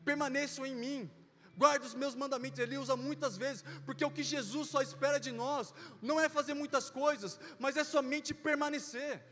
[0.05, 1.11] Permaneçam em mim.
[1.57, 5.31] Guarde os meus mandamentos, ele usa muitas vezes, porque o que Jesus só espera de
[5.31, 9.23] nós não é fazer muitas coisas, mas é somente permanecer.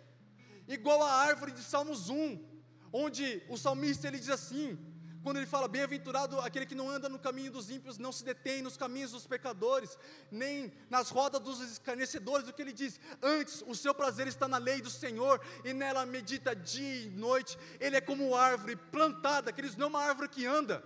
[0.69, 2.45] Igual a árvore de Salmos 1,
[2.93, 4.79] onde o salmista ele diz assim:
[5.23, 8.63] Quando ele fala, bem-aventurado aquele que não anda no caminho dos ímpios, não se detém
[8.63, 9.99] nos caminhos dos pecadores,
[10.31, 12.99] nem nas rodas dos escarnecedores, o que ele diz?
[13.23, 17.59] Antes, o seu prazer está na lei do Senhor, e nela medita dia e noite.
[17.79, 20.83] Ele é como árvore plantada, aqueles não é uma árvore que anda.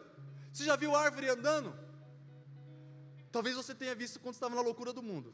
[0.52, 1.74] Você já viu árvore andando?
[3.30, 5.32] Talvez você tenha visto quando estava na loucura do mundo.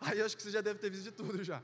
[0.00, 1.62] Aí acho que você já deve ter visto de tudo já.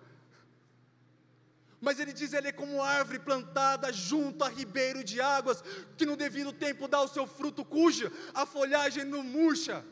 [1.83, 5.63] Mas ele diz: ele é como árvore plantada junto a ribeiro de águas,
[5.97, 9.85] que no devido tempo dá o seu fruto, cuja a folhagem não murcha.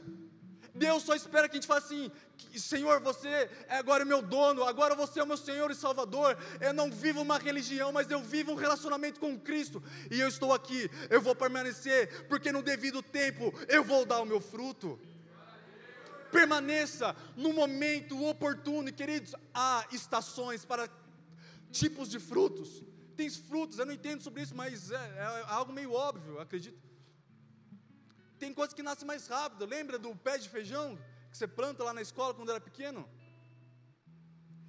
[0.72, 2.08] Deus só espera que a gente faça assim:
[2.56, 6.38] Senhor, você é agora meu dono, agora você é o meu Senhor e Salvador.
[6.60, 9.82] Eu não vivo uma religião, mas eu vivo um relacionamento com Cristo.
[10.12, 14.24] E eu estou aqui, eu vou permanecer, porque no devido tempo eu vou dar o
[14.24, 14.96] meu fruto
[16.30, 18.88] permaneça no momento oportuno.
[18.88, 20.88] E queridos, há estações para
[21.70, 22.82] tipos de frutos.
[23.16, 26.80] Tem frutos, eu não entendo sobre isso, mas é, é algo meio óbvio, acredito.
[28.38, 29.66] Tem coisas que nascem mais rápido.
[29.66, 30.98] Lembra do pé de feijão
[31.30, 33.08] que você planta lá na escola quando era pequeno?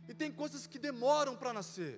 [0.09, 1.93] E tem coisas que demoram para nascer.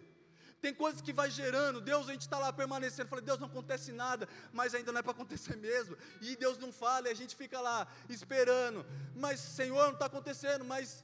[0.62, 1.82] Tem coisas que vai gerando.
[1.82, 3.10] Deus, a gente está lá permanecendo.
[3.10, 5.98] Falei, Deus, não acontece nada, mas ainda não é para acontecer mesmo.
[6.22, 8.86] E Deus não fala, e a gente fica lá esperando.
[9.16, 10.64] Mas, Senhor, não está acontecendo.
[10.64, 11.04] Mas,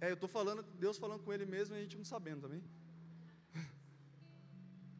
[0.00, 2.64] é, eu estou falando, Deus falando com Ele mesmo e a gente não sabendo também.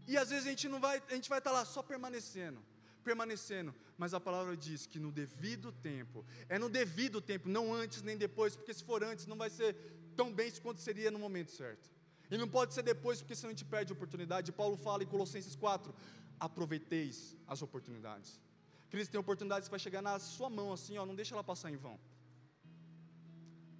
[0.07, 2.63] E às vezes a gente não vai, a gente vai estar lá só permanecendo,
[3.03, 8.03] permanecendo, mas a palavra diz que no devido tempo, é no devido tempo, não antes
[8.03, 9.75] nem depois, porque se for antes não vai ser
[10.17, 11.91] tão bem quanto seria no momento certo.
[12.31, 14.51] E não pode ser depois, porque senão a gente perde a oportunidade.
[14.51, 15.95] Paulo fala em Colossenses 4:
[16.41, 18.41] aproveiteis as oportunidades.
[18.91, 21.71] Cristo tem oportunidades que vai chegar na sua mão assim, ó, não deixa ela passar
[21.71, 21.99] em vão.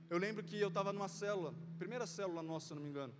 [0.09, 3.15] Eu lembro que eu estava numa célula, primeira célula nossa, se não me engano.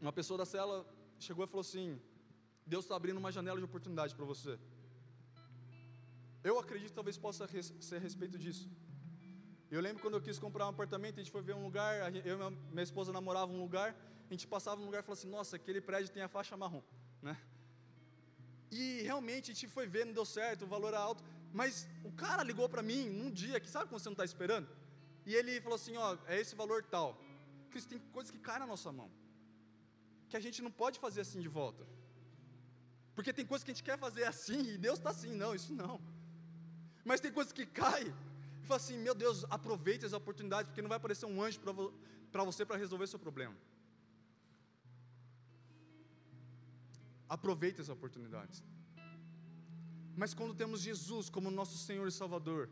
[0.00, 0.86] Uma pessoa da cela
[1.18, 2.00] chegou e falou assim:
[2.66, 4.58] Deus está abrindo uma janela de oportunidade para você.
[6.44, 7.48] Eu acredito que talvez possa
[7.80, 8.68] ser a respeito disso.
[9.70, 12.38] Eu lembro quando eu quis comprar um apartamento, a gente foi ver um lugar, eu
[12.38, 13.96] e minha esposa namoravam um lugar,
[14.28, 16.82] a gente passava num lugar e falou assim: Nossa, aquele prédio tem a faixa marrom,
[17.22, 17.36] né?
[18.70, 22.12] E realmente a gente foi ver, não deu certo, o valor era alto, mas o
[22.12, 24.68] cara ligou para mim num dia que sabe quando você não está esperando?
[25.24, 27.18] E ele falou assim: Ó, é esse valor tal.
[27.70, 29.10] Cristo tem coisas que caem na nossa mão
[30.28, 31.86] que a gente não pode fazer assim de volta.
[33.14, 35.72] Porque tem coisas que a gente quer fazer assim e Deus está assim, não, isso
[35.72, 36.00] não.
[37.04, 38.12] Mas tem coisas que caem
[38.62, 41.60] e fala assim: meu Deus, aproveite as oportunidades, porque não vai aparecer um anjo
[42.32, 43.54] para você para resolver seu problema.
[47.28, 48.62] Aproveite as oportunidades.
[50.16, 52.68] Mas quando temos Jesus como nosso Senhor e Salvador,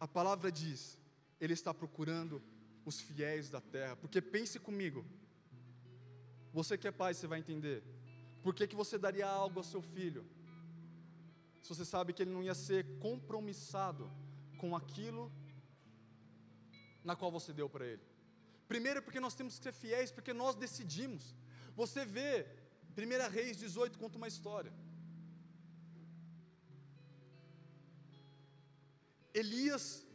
[0.00, 0.98] a palavra diz,
[1.40, 2.42] Ele está procurando
[2.84, 5.04] os fiéis da terra, porque pense comigo,
[6.58, 7.82] você que é pai, você vai entender.
[8.44, 10.24] Por que, que você daria algo ao seu filho?
[11.62, 14.04] Se você sabe que ele não ia ser compromissado
[14.60, 15.24] com aquilo
[17.02, 18.04] na qual você deu para ele.
[18.68, 21.34] Primeiro, porque nós temos que ser fiéis, porque nós decidimos.
[21.74, 22.46] Você vê,
[22.96, 24.72] 1 Reis 18 conta uma história.
[29.42, 30.06] Elias,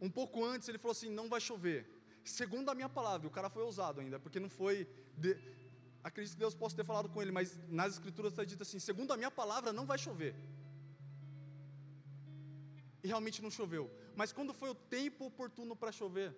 [0.00, 1.80] um pouco antes, ele falou assim: não vai chover.
[2.24, 4.86] Segundo a minha palavra, o cara foi ousado ainda, porque não foi.
[5.16, 5.34] De,
[6.02, 9.12] acredito que Deus possa ter falado com ele, mas nas escrituras está dito assim: segundo
[9.12, 10.34] a minha palavra, não vai chover.
[13.02, 13.90] E realmente não choveu.
[14.14, 16.34] Mas quando foi o tempo oportuno para chover,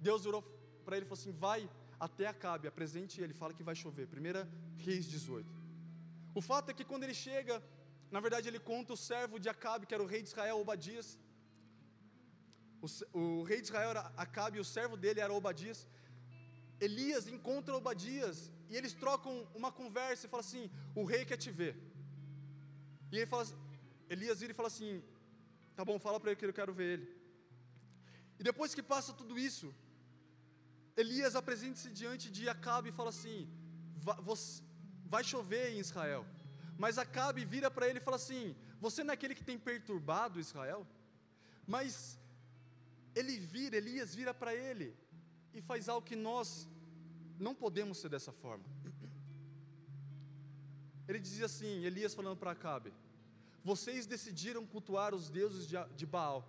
[0.00, 0.42] Deus virou
[0.84, 1.68] para ele e falou assim: vai
[2.06, 4.06] até Acabe, apresente ele, fala que vai chover.
[4.08, 5.62] Primeira Reis 18.
[6.34, 7.62] O fato é que quando ele chega,
[8.10, 11.18] na verdade ele conta o servo de Acabe, que era o rei de Israel, Obadias.
[12.84, 12.88] O,
[13.20, 15.86] o rei de Israel era Acabe, o servo dele era Obadias.
[16.80, 20.64] Elias encontra Obadias e eles trocam uma conversa e fala assim:
[21.00, 21.74] o rei quer te ver.
[23.12, 23.44] E ele fala,
[24.14, 24.92] Elias vira e fala assim:
[25.76, 27.08] tá bom, fala para ele que eu quero ver ele.
[28.40, 29.66] E depois que passa tudo isso,
[31.02, 33.38] Elias apresenta-se diante de Acabe e fala assim:
[35.14, 36.24] vai chover em Israel.
[36.82, 40.40] Mas Acabe vira para ele e fala assim: Você não é aquele que tem perturbado
[40.48, 40.82] Israel?
[41.74, 42.18] Mas
[43.14, 44.88] ele vira, Elias vira para ele
[45.52, 46.66] e faz algo que nós
[47.42, 48.64] não podemos ser dessa forma.
[51.08, 52.92] Ele dizia assim, Elias falando para Acabe:
[53.64, 56.48] Vocês decidiram cultuar os deuses de, Baal.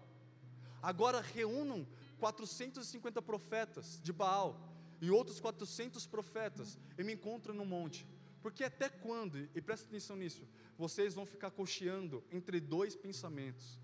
[0.81, 1.87] Agora reúnam
[2.19, 4.69] 450 profetas de Baal
[5.01, 8.07] e outros 400 profetas e me encontram no monte.
[8.41, 13.79] Porque até quando, e presta atenção nisso, vocês vão ficar cocheando entre dois pensamentos.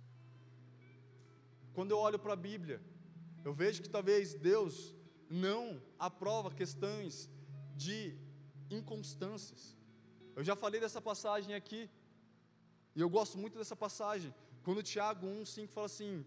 [1.73, 2.81] Quando eu olho para a Bíblia,
[3.43, 4.93] eu vejo que talvez Deus
[5.29, 7.29] não aprova questões
[7.75, 8.17] de
[8.69, 9.77] inconstâncias.
[10.35, 11.89] Eu já falei dessa passagem aqui,
[12.95, 16.25] e eu gosto muito dessa passagem, quando Tiago 1,5 fala assim,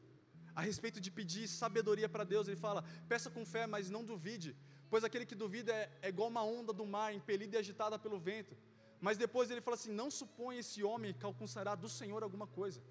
[0.54, 4.54] a respeito de pedir sabedoria para Deus, ele fala: peça com fé, mas não duvide,
[4.90, 8.18] pois aquele que duvida é, é igual uma onda do mar, impelida e agitada pelo
[8.18, 8.56] vento.
[9.00, 12.82] Mas depois ele fala assim: não suponha esse homem que alcançará do Senhor alguma coisa.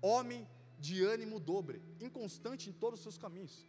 [0.00, 0.48] Homem
[0.78, 3.66] de ânimo dobre, inconstante em todos os seus caminhos.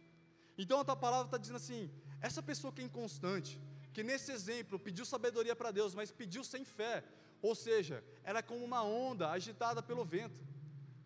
[0.56, 1.90] Então a tua palavra está dizendo assim:
[2.20, 3.60] essa pessoa que é inconstante,
[3.92, 7.04] que nesse exemplo pediu sabedoria para Deus, mas pediu sem fé,
[7.40, 10.40] ou seja, era é como uma onda agitada pelo vento.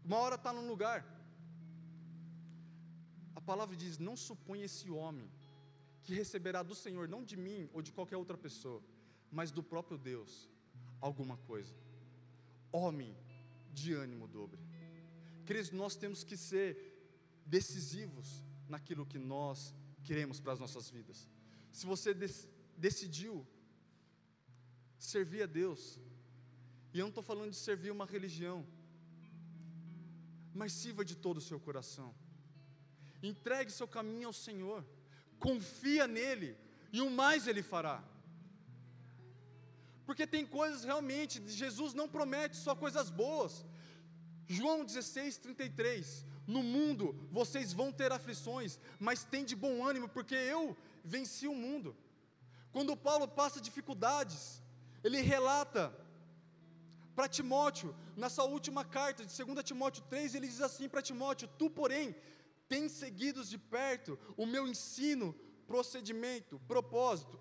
[0.04, 1.04] Uma hora está num lugar.
[3.34, 5.30] A palavra diz: não suponha esse homem
[6.02, 8.82] que receberá do Senhor, não de mim ou de qualquer outra pessoa,
[9.30, 10.48] mas do próprio Deus,
[11.00, 11.74] alguma coisa.
[12.70, 13.16] Homem
[13.72, 14.60] de ânimo dobre.
[15.44, 16.68] Queridos, nós temos que ser
[17.44, 21.28] decisivos naquilo que nós queremos para as nossas vidas.
[21.72, 22.14] Se você
[22.76, 23.46] decidiu
[24.98, 26.00] servir a Deus,
[26.92, 28.66] e eu não estou falando de servir uma religião,
[30.54, 32.14] mas sirva de todo o seu coração.
[33.22, 34.84] Entregue seu caminho ao Senhor
[35.38, 36.56] confia nele,
[36.92, 38.02] e o mais ele fará.
[40.04, 43.64] Porque tem coisas realmente, Jesus não promete só coisas boas.
[44.46, 46.24] João 16, 33.
[46.46, 51.54] No mundo vocês vão ter aflições, mas tem de bom ânimo, porque eu venci o
[51.54, 51.96] mundo.
[52.72, 54.62] Quando Paulo passa dificuldades,
[55.02, 55.94] ele relata
[57.14, 61.48] para Timóteo, na sua última carta, de 2 Timóteo 3, ele diz assim para Timóteo:
[61.58, 62.14] Tu, porém,
[62.68, 65.34] tem seguido de perto o meu ensino,
[65.66, 67.40] procedimento, propósito,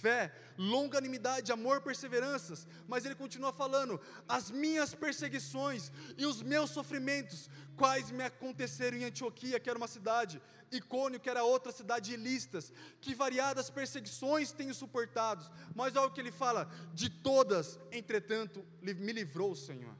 [0.00, 2.66] fé, longanimidade, amor, perseveranças.
[2.86, 9.04] Mas ele continua falando: as minhas perseguições e os meus sofrimentos, quais me aconteceram em
[9.04, 10.40] Antioquia, que era uma cidade,
[10.70, 15.44] Icônio, que era outra cidade, e Listas, que variadas perseguições tenho suportado.
[15.74, 19.96] Mas olha o que ele fala: de todas, entretanto, me livrou o Senhor.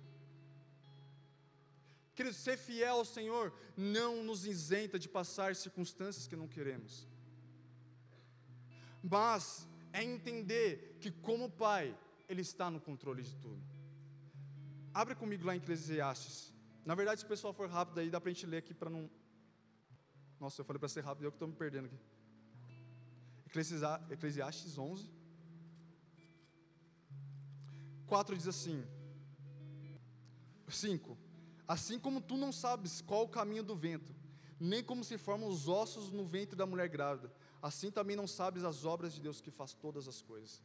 [2.15, 7.07] Querido, ser fiel ao Senhor não nos isenta de passar circunstâncias que não queremos.
[9.01, 9.69] Mas
[9.99, 11.97] é entender que, como Pai,
[12.29, 13.63] Ele está no controle de tudo.
[14.95, 16.55] Abre comigo lá em Eclesiastes.
[16.85, 18.89] Na verdade, se o pessoal for rápido aí, dá para a gente ler aqui para
[18.89, 19.11] não.
[20.41, 21.99] Nossa, eu falei para ser rápido, eu que estou me perdendo aqui.
[24.11, 25.11] Eclesiastes 11.
[28.07, 28.85] 4 diz assim:
[30.69, 31.19] 5
[31.67, 34.15] Assim como tu não sabes qual o caminho do vento,
[34.59, 37.31] nem como se formam os ossos no ventre da mulher grávida,
[37.63, 40.63] assim também não sabes as obras de Deus que faz todas as coisas.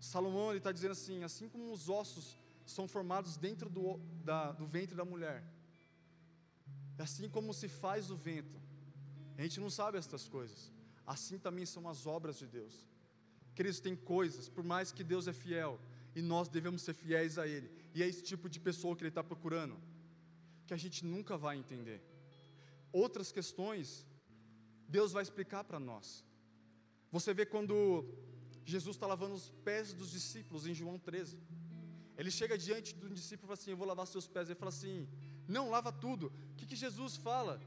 [0.00, 4.94] Salomão está dizendo assim: assim como os ossos são formados dentro do, da, do ventre
[4.94, 5.44] da mulher,
[6.98, 8.60] assim como se faz o vento,
[9.36, 10.72] a gente não sabe estas coisas,
[11.06, 12.86] assim também são as obras de Deus.
[13.54, 15.78] Queridos, tem coisas, por mais que Deus é fiel,
[16.14, 19.08] e nós devemos ser fiéis a Ele, e é esse tipo de pessoa que Ele
[19.08, 19.76] está procurando
[20.66, 22.02] que a gente nunca vai entender.
[22.92, 24.04] Outras questões,
[24.88, 26.24] Deus vai explicar para nós.
[27.10, 28.04] Você vê quando
[28.64, 31.38] Jesus está lavando os pés dos discípulos em João 13.
[32.18, 34.48] Ele chega diante do discípulo e fala assim: Eu vou lavar seus pés.
[34.48, 35.08] Ele fala assim:
[35.46, 36.32] Não, lava tudo.
[36.52, 37.60] O que, que Jesus fala?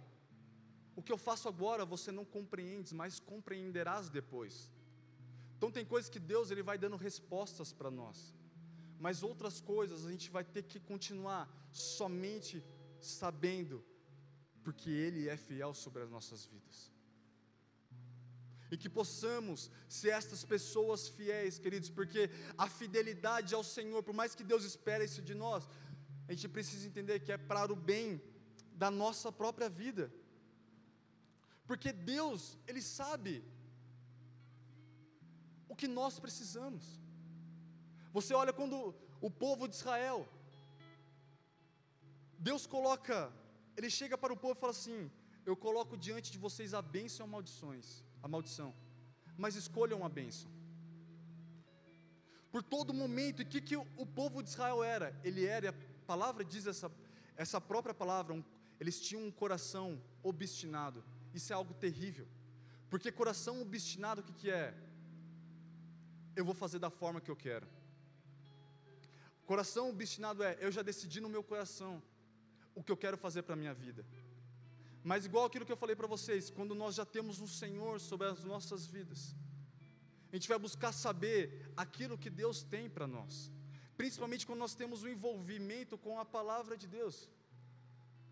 [0.95, 4.71] O que eu faço agora você não compreendes, mas compreenderás depois.
[5.57, 8.33] Então tem coisas que Deus ele vai dando respostas para nós,
[8.97, 12.63] mas outras coisas a gente vai ter que continuar somente
[12.99, 13.83] sabendo,
[14.63, 16.91] porque Ele é fiel sobre as nossas vidas.
[18.71, 24.35] E que possamos ser estas pessoas fiéis, queridos, porque a fidelidade ao Senhor, por mais
[24.35, 25.67] que Deus espere isso de nós,
[26.27, 28.21] a gente precisa entender que é para o bem
[28.81, 30.05] da nossa própria vida.
[31.69, 33.33] Porque Deus, Ele sabe
[35.67, 36.85] o que nós precisamos.
[38.17, 38.77] Você olha quando
[39.27, 40.27] o povo de Israel,
[42.37, 43.17] Deus coloca,
[43.77, 45.11] Ele chega para o povo e fala assim:
[45.45, 47.87] Eu coloco diante de vocês a bênção e maldições,
[48.21, 48.73] a maldição,
[49.37, 50.49] mas escolham a bênção.
[52.51, 55.19] Por todo momento, e o que, que o povo de Israel era?
[55.23, 56.91] Ele era, a palavra diz essa,
[57.35, 58.43] essa própria palavra, um,
[58.79, 61.03] eles tinham um coração obstinado.
[61.33, 62.27] Isso é algo terrível,
[62.89, 64.73] porque coração obstinado, o que, que é?
[66.35, 67.67] Eu vou fazer da forma que eu quero.
[69.45, 72.01] Coração obstinado é, eu já decidi no meu coração,
[72.75, 74.05] o que eu quero fazer para a minha vida.
[75.03, 78.27] Mas, igual aquilo que eu falei para vocês, quando nós já temos um Senhor sobre
[78.27, 79.35] as nossas vidas,
[80.31, 83.51] a gente vai buscar saber aquilo que Deus tem para nós,
[83.97, 87.29] principalmente quando nós temos um envolvimento com a palavra de Deus.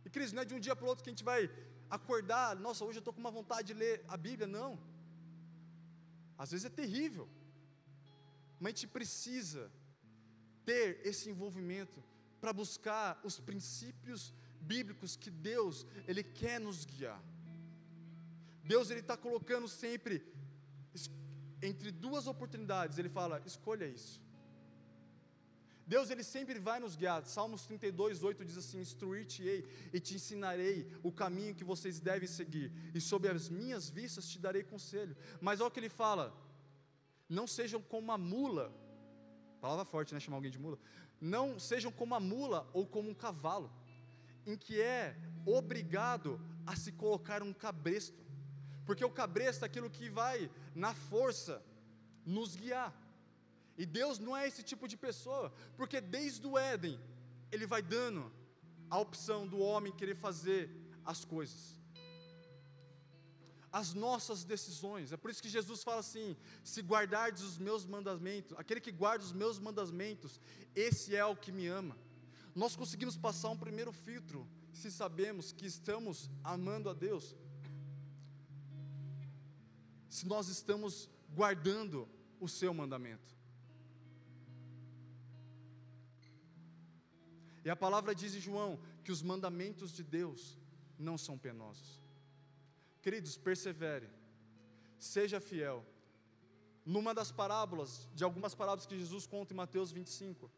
[0.05, 1.49] E, Cris, não é de um dia para o outro que a gente vai
[1.89, 4.79] acordar, nossa, hoje eu estou com uma vontade de ler a Bíblia, não.
[6.37, 7.27] Às vezes é terrível,
[8.59, 9.71] mas a gente precisa
[10.65, 12.03] ter esse envolvimento,
[12.39, 17.21] para buscar os princípios bíblicos que Deus, Ele quer nos guiar.
[18.63, 20.25] Deus, Ele está colocando sempre
[21.61, 24.21] entre duas oportunidades, Ele fala: escolha isso.
[25.87, 27.25] Deus ele sempre vai nos guiar.
[27.25, 32.69] Salmos 32, 8 diz assim: Instruir-te-ei e te ensinarei o caminho que vocês devem seguir,
[32.93, 35.15] e sob as minhas vistas te darei conselho.
[35.39, 36.35] Mas olha o que ele fala:
[37.29, 38.73] Não sejam como uma mula,
[39.61, 40.19] palavra forte, né?
[40.19, 40.77] Chamar alguém de mula.
[41.21, 43.71] Não sejam como uma mula ou como um cavalo,
[44.47, 48.25] em que é obrigado a se colocar um cabresto,
[48.85, 51.61] porque o cabresto é aquilo que vai, na força,
[52.25, 52.93] nos guiar.
[53.77, 56.99] E Deus não é esse tipo de pessoa, porque desde o Éden,
[57.51, 58.31] Ele vai dando
[58.89, 60.69] a opção do homem querer fazer
[61.05, 61.77] as coisas.
[63.71, 68.57] As nossas decisões, é por isso que Jesus fala assim: se guardardes os meus mandamentos,
[68.57, 70.39] aquele que guarda os meus mandamentos,
[70.73, 71.95] esse é o que me ama.
[72.57, 74.39] Nós conseguimos passar um primeiro filtro,
[74.73, 77.35] se sabemos que estamos amando a Deus,
[80.09, 83.37] se nós estamos guardando o seu mandamento.
[87.63, 90.57] E a palavra diz em João que os mandamentos de Deus
[90.97, 92.01] não são penosos.
[93.03, 94.09] Queridos, persevere,
[94.97, 95.85] seja fiel.
[96.83, 100.49] Numa das parábolas, de algumas parábolas que Jesus conta em Mateus 25,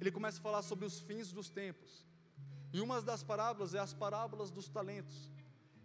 [0.00, 2.06] ele começa a falar sobre os fins dos tempos.
[2.72, 5.30] E uma das parábolas é as parábolas dos talentos.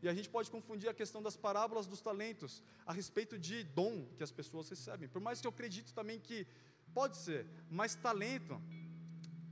[0.01, 4.05] E a gente pode confundir a questão das parábolas dos talentos a respeito de dom
[4.15, 5.09] que as pessoas recebem.
[5.09, 6.45] Por mais que eu acredito também que
[6.93, 8.61] pode ser, mas talento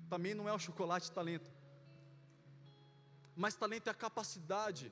[0.10, 1.52] também não é o chocolate talento.
[3.36, 4.92] Mas talento é a capacidade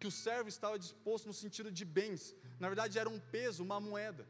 [0.00, 2.34] que o servo estava disposto no sentido de bens.
[2.58, 4.26] Na verdade, era um peso, uma moeda.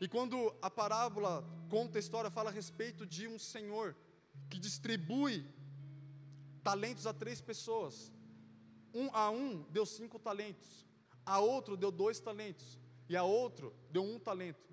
[0.00, 3.96] E quando a parábola conta a história, fala a respeito de um senhor
[4.50, 5.46] que distribui
[6.62, 8.12] talentos a três pessoas.
[8.92, 10.86] Um a um deu cinco talentos,
[11.26, 12.78] a outro deu dois talentos,
[13.08, 14.72] e a outro deu um talento.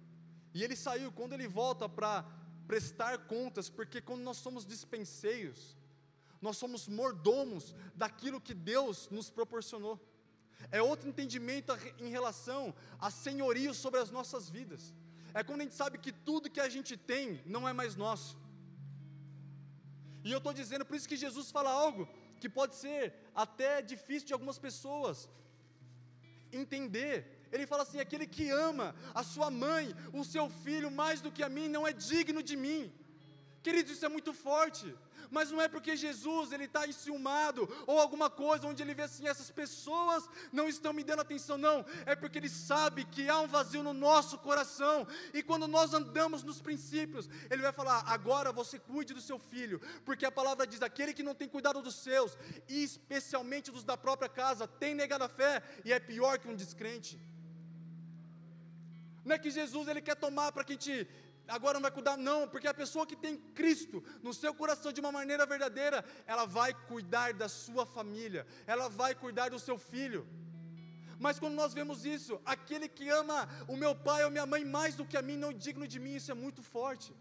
[0.54, 2.24] E ele saiu, quando ele volta para
[2.68, 5.76] prestar contas, porque quando nós somos dispenseiros,
[6.42, 10.00] nós somos mordomos daquilo que Deus nos proporcionou.
[10.72, 14.94] É outro entendimento em relação a senhorio sobre as nossas vidas.
[15.34, 18.38] É quando a gente sabe que tudo que a gente tem não é mais nosso.
[20.24, 22.08] E eu estou dizendo, por isso que Jesus fala algo
[22.40, 23.14] que pode ser
[23.44, 25.30] até difícil de algumas pessoas
[26.62, 27.16] entender,
[27.52, 31.44] ele fala assim: aquele que ama a sua mãe, o seu filho mais do que
[31.44, 32.82] a mim, não é digno de mim.
[33.64, 34.88] Queridos, isso é muito forte.
[35.32, 39.28] Mas não é porque Jesus ele está enciumado ou alguma coisa onde ele vê assim
[39.28, 41.86] essas pessoas não estão me dando atenção não.
[42.06, 46.44] É porque ele sabe que há um vazio no nosso coração e quando nós andamos
[46.44, 50.82] nos princípios ele vai falar agora você cuide do seu filho porque a palavra diz
[50.82, 55.24] aquele que não tem cuidado dos seus e especialmente dos da própria casa tem negado
[55.24, 57.18] a fé e é pior que um descrente.
[59.24, 61.08] Não é que Jesus ele quer tomar para que a gente
[61.52, 65.02] agora não vai cuidar, não, porque a pessoa que tem Cristo no seu coração de
[65.02, 70.26] uma maneira verdadeira, ela vai cuidar da sua família, ela vai cuidar do seu filho.
[71.20, 74.96] Mas quando nós vemos isso, aquele que ama o meu pai ou minha mãe mais
[74.96, 77.14] do que a mim, não é digno de mim, isso é muito forte.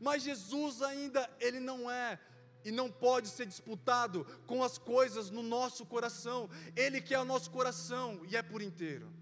[0.00, 2.18] Mas Jesus ainda, ele não é
[2.64, 6.48] e não pode ser disputado com as coisas no nosso coração.
[6.74, 9.19] Ele quer o nosso coração e é por inteiro.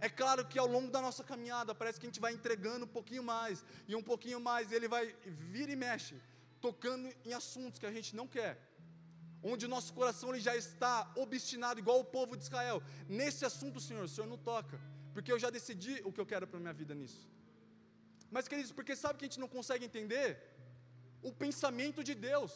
[0.00, 2.94] É claro que ao longo da nossa caminhada parece que a gente vai entregando um
[2.96, 6.14] pouquinho mais e um pouquinho mais, e ele vai vir e mexe,
[6.60, 8.52] tocando em assuntos que a gente não quer.
[9.42, 12.82] Onde o nosso coração ele já está obstinado, igual o povo de Israel.
[13.08, 14.80] Nesse assunto, Senhor, o Senhor não toca,
[15.12, 17.28] porque eu já decidi o que eu quero para a minha vida nisso.
[18.30, 20.28] Mas, queridos, porque sabe que a gente não consegue entender?
[21.22, 22.52] O pensamento de Deus.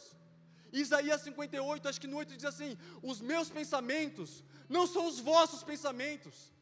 [0.71, 5.63] Isaías 58, acho que no 8 diz assim: Os meus pensamentos não são os vossos
[5.63, 6.52] pensamentos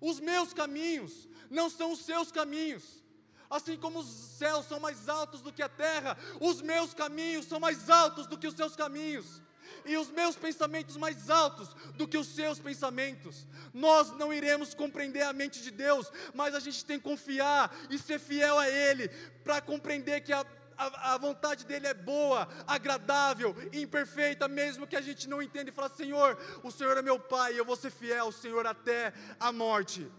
[0.00, 3.02] os meus caminhos não são os seus caminhos.
[3.48, 7.60] Assim como os céus são mais altos do que a terra, os meus caminhos são
[7.60, 9.42] mais altos do que os seus caminhos
[9.84, 13.46] e os meus pensamentos mais altos do que os seus pensamentos.
[13.72, 17.98] Nós não iremos compreender a mente de Deus, mas a gente tem que confiar e
[17.98, 19.08] ser fiel a Ele
[19.44, 20.44] para compreender que a
[20.76, 25.72] a, a, vontade dele é boa, agradável, imperfeita, mesmo que a gente não entenda e
[25.72, 29.52] fala: Senhor, o Senhor é meu Pai, eu vou ser fiel ao Senhor até a
[29.52, 30.10] morte.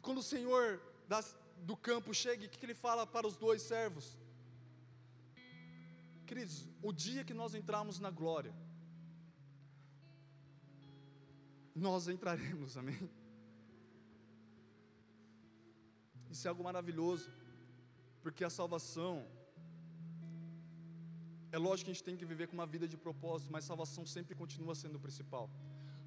[0.00, 3.60] Quando o Senhor das, do campo chega, o que, que ele fala para os dois
[3.62, 4.16] servos?
[6.26, 8.52] Queridos, o dia que nós entrarmos na glória,
[11.74, 12.98] nós entraremos, amém?
[16.28, 17.30] Isso é algo maravilhoso,
[18.22, 19.24] porque a salvação,
[21.52, 24.04] é lógico que a gente tem que viver com uma vida de propósito, mas salvação
[24.04, 25.48] sempre continua sendo o principal.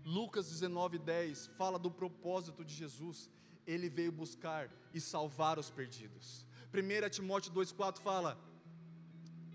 [0.04, 3.30] Lucas 19, 10 fala do propósito de Jesus,
[3.66, 6.46] ele veio buscar e salvar os perdidos.
[6.74, 8.38] 1 Timóteo 2,4 fala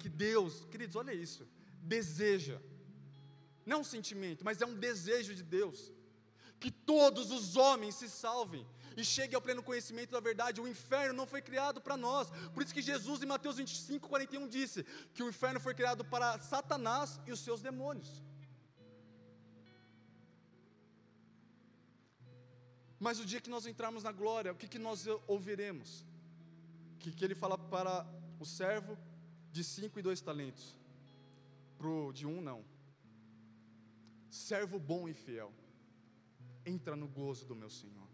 [0.05, 1.43] que Deus, queridos, olha isso,
[1.95, 2.57] deseja,
[3.65, 5.79] não um sentimento, mas é um desejo de Deus,
[6.61, 8.67] que todos os homens se salvem
[8.99, 10.61] e cheguem ao pleno conhecimento da verdade.
[10.61, 14.47] O inferno não foi criado para nós, por isso que Jesus em Mateus 25, 41
[14.47, 14.85] disse
[15.15, 18.23] que o inferno foi criado para Satanás e os seus demônios.
[23.01, 26.05] Mas o dia que nós entrarmos na glória, o que, que nós ouviremos?
[26.99, 28.07] Que, que ele fala para
[28.39, 28.99] o servo
[29.55, 30.77] de cinco e dois talentos,
[31.79, 32.65] pro de um não.
[34.29, 35.53] Servo bom e fiel,
[36.67, 38.09] entra no gozo do meu Senhor.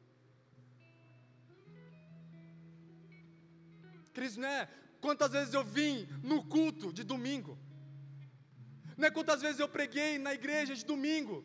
[4.12, 4.68] Cris, é
[5.00, 7.58] quantas vezes eu vim no culto de domingo,
[8.98, 11.42] não é quantas vezes eu preguei na igreja de domingo,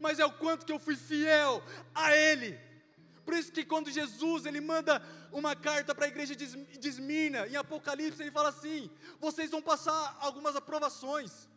[0.00, 1.62] mas é o quanto que eu fui fiel
[1.94, 2.58] a Ele.
[3.24, 5.00] Por isso que quando Jesus ele manda
[5.30, 10.16] uma carta para a igreja de Esmirna, em Apocalipse, ele fala assim: vocês vão passar
[10.20, 11.48] algumas aprovações,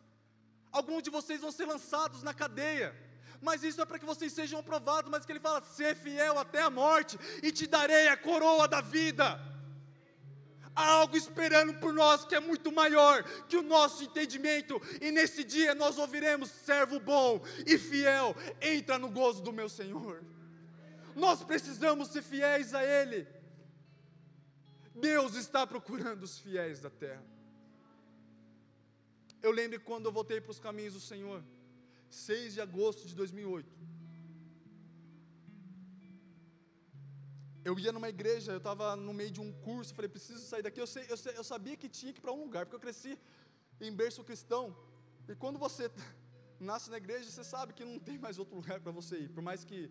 [0.70, 2.94] alguns de vocês vão ser lançados na cadeia,
[3.42, 6.62] mas isso é para que vocês sejam aprovados, mas que ele fala: ser fiel até
[6.62, 9.40] a morte, e te darei a coroa da vida.
[10.74, 15.42] Há algo esperando por nós que é muito maior que o nosso entendimento, e nesse
[15.42, 20.22] dia nós ouviremos: servo bom e fiel, entra no gozo do meu Senhor.
[21.16, 23.26] Nós precisamos ser fiéis a Ele.
[24.94, 27.24] Deus está procurando os fiéis da terra.
[29.42, 31.42] Eu lembro quando eu voltei para os caminhos do Senhor,
[32.10, 33.66] 6 de agosto de 2008.
[37.64, 40.80] Eu ia numa igreja, eu estava no meio de um curso, falei, preciso sair daqui.
[40.80, 42.80] Eu, sei, eu, sei, eu sabia que tinha que ir para um lugar, porque eu
[42.80, 43.18] cresci
[43.80, 44.76] em berço cristão.
[45.26, 45.90] E quando você
[46.60, 49.30] nasce na igreja, você sabe que não tem mais outro lugar para você ir.
[49.30, 49.90] Por mais que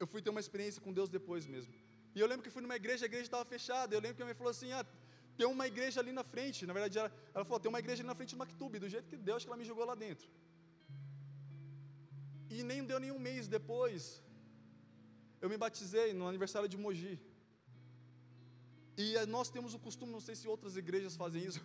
[0.00, 1.74] eu fui ter uma experiência com Deus depois mesmo.
[2.14, 3.94] E eu lembro que fui numa igreja, a igreja estava fechada.
[3.94, 4.84] Eu lembro que a minha falou assim: ah,
[5.38, 6.66] tem uma igreja ali na frente.
[6.70, 8.82] Na verdade, ela, ela falou: tem uma igreja ali na frente do Mactube.
[8.84, 10.28] Do jeito que deu, acho que ela me jogou lá dentro.
[12.50, 14.22] E nem deu nenhum mês depois,
[15.42, 17.16] eu me batizei no aniversário de Mogi.
[18.96, 21.60] E eh, nós temos o costume, não sei se outras igrejas fazem isso,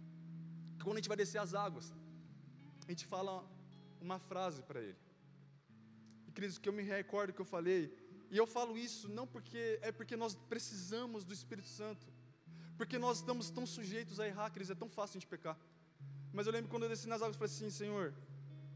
[0.82, 1.92] quando a gente vai descer as águas,
[2.86, 3.34] a gente fala
[4.00, 5.05] uma frase para ele.
[6.36, 7.80] E Cristo, que eu me recordo que eu falei,
[8.30, 12.06] e eu falo isso não porque é porque nós precisamos do Espírito Santo,
[12.76, 15.58] porque nós estamos tão sujeitos a errar, Cris, é tão fácil a gente pecar.
[16.34, 18.14] Mas eu lembro quando eu desci nas águas, eu falei assim, Senhor,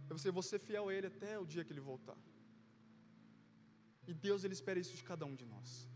[0.09, 2.17] eu vou ser fiel a Ele até o dia que Ele voltar.
[4.09, 5.87] E Deus, Ele espera isso de cada um de nós.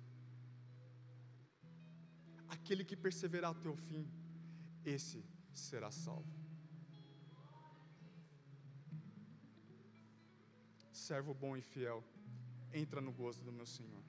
[2.48, 4.06] Aquele que perseverar até o fim,
[4.84, 6.43] esse será salvo.
[11.06, 12.02] Servo bom e fiel,
[12.72, 14.02] entra no gozo do meu Senhor.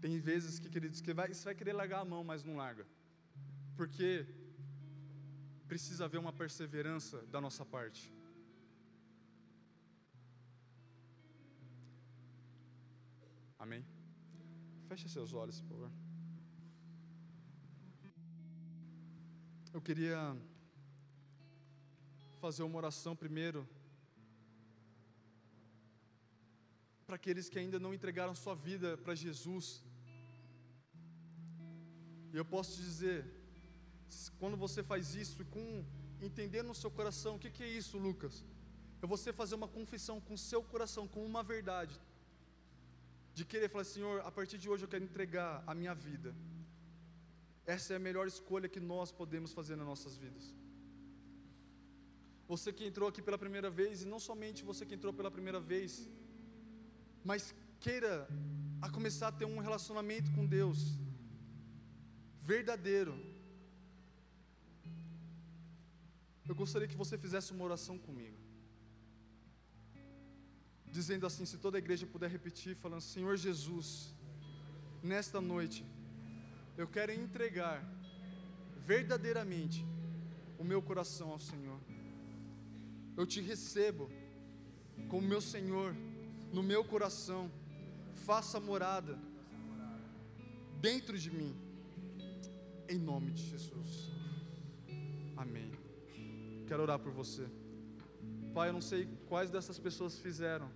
[0.00, 2.86] Tem vezes que, queridos, que vai, você vai querer largar a mão, mas não larga.
[3.76, 4.24] Porque
[5.66, 8.14] precisa haver uma perseverança da nossa parte.
[13.58, 13.84] Amém?
[14.88, 15.90] Feche seus olhos, por favor.
[19.72, 20.20] Eu queria
[22.40, 23.68] fazer uma oração primeiro
[27.08, 29.66] para aqueles que ainda não entregaram sua vida para Jesus.
[32.32, 33.20] E eu posso te dizer,
[34.40, 35.66] quando você faz isso com
[36.28, 38.34] entender no seu coração, o que, que é isso, Lucas?
[39.00, 41.96] É você fazer uma confissão com o seu coração, com uma verdade
[43.38, 46.30] de querer falar, Senhor, a partir de hoje eu quero entregar a minha vida.
[47.74, 50.46] Essa é a melhor escolha que nós podemos fazer nas nossas vidas.
[52.52, 55.60] Você que entrou aqui pela primeira vez, e não somente você que entrou pela primeira
[55.72, 55.92] vez,
[57.24, 58.28] mas queira
[58.80, 60.98] a começar a ter um relacionamento com Deus
[62.42, 63.14] verdadeiro.
[66.48, 68.38] Eu gostaria que você fizesse uma oração comigo
[70.90, 74.14] dizendo assim: se toda a igreja puder repetir, falando: Senhor Jesus,
[75.02, 75.84] nesta noite,
[76.76, 77.78] eu quero entregar
[78.86, 79.84] verdadeiramente
[80.58, 81.80] o meu coração ao Senhor.
[83.16, 84.10] Eu te recebo
[85.08, 85.94] como meu Senhor
[86.52, 87.50] no meu coração.
[88.26, 89.18] Faça morada
[90.80, 91.54] dentro de mim.
[92.88, 94.10] Em nome de Jesus.
[95.36, 95.70] Amém.
[96.66, 97.46] Quero orar por você.
[98.54, 100.70] Pai, eu não sei quais dessas pessoas fizeram,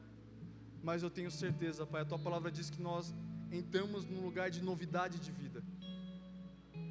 [0.82, 3.14] mas eu tenho certeza, Pai, a tua palavra diz que nós
[3.50, 5.62] entramos num lugar de novidade de vida.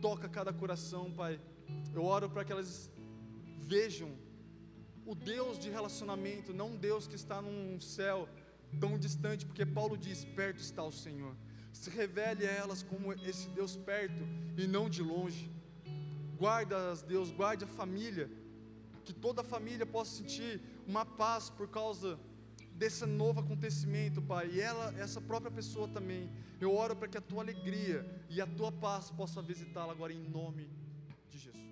[0.02, 1.40] Toca cada coração, Pai.
[1.94, 2.92] Eu oro para que elas
[3.60, 4.12] vejam
[5.06, 8.28] o Deus de relacionamento, não um Deus que está num céu
[8.80, 11.36] tão distante, porque Paulo diz: perto está o Senhor.
[11.72, 14.24] Se revele a elas como esse Deus perto
[14.58, 15.50] e não de longe.
[16.38, 18.30] Guarda-as, Deus, guarde a família,
[19.06, 22.20] que toda a família possa sentir uma paz por causa
[22.74, 26.32] desse novo acontecimento, Pai, e ela, essa própria pessoa também.
[26.60, 30.28] Eu oro para que a tua alegria e a tua paz possa visitá-la agora em
[30.30, 30.68] nome
[31.30, 31.71] de Jesus.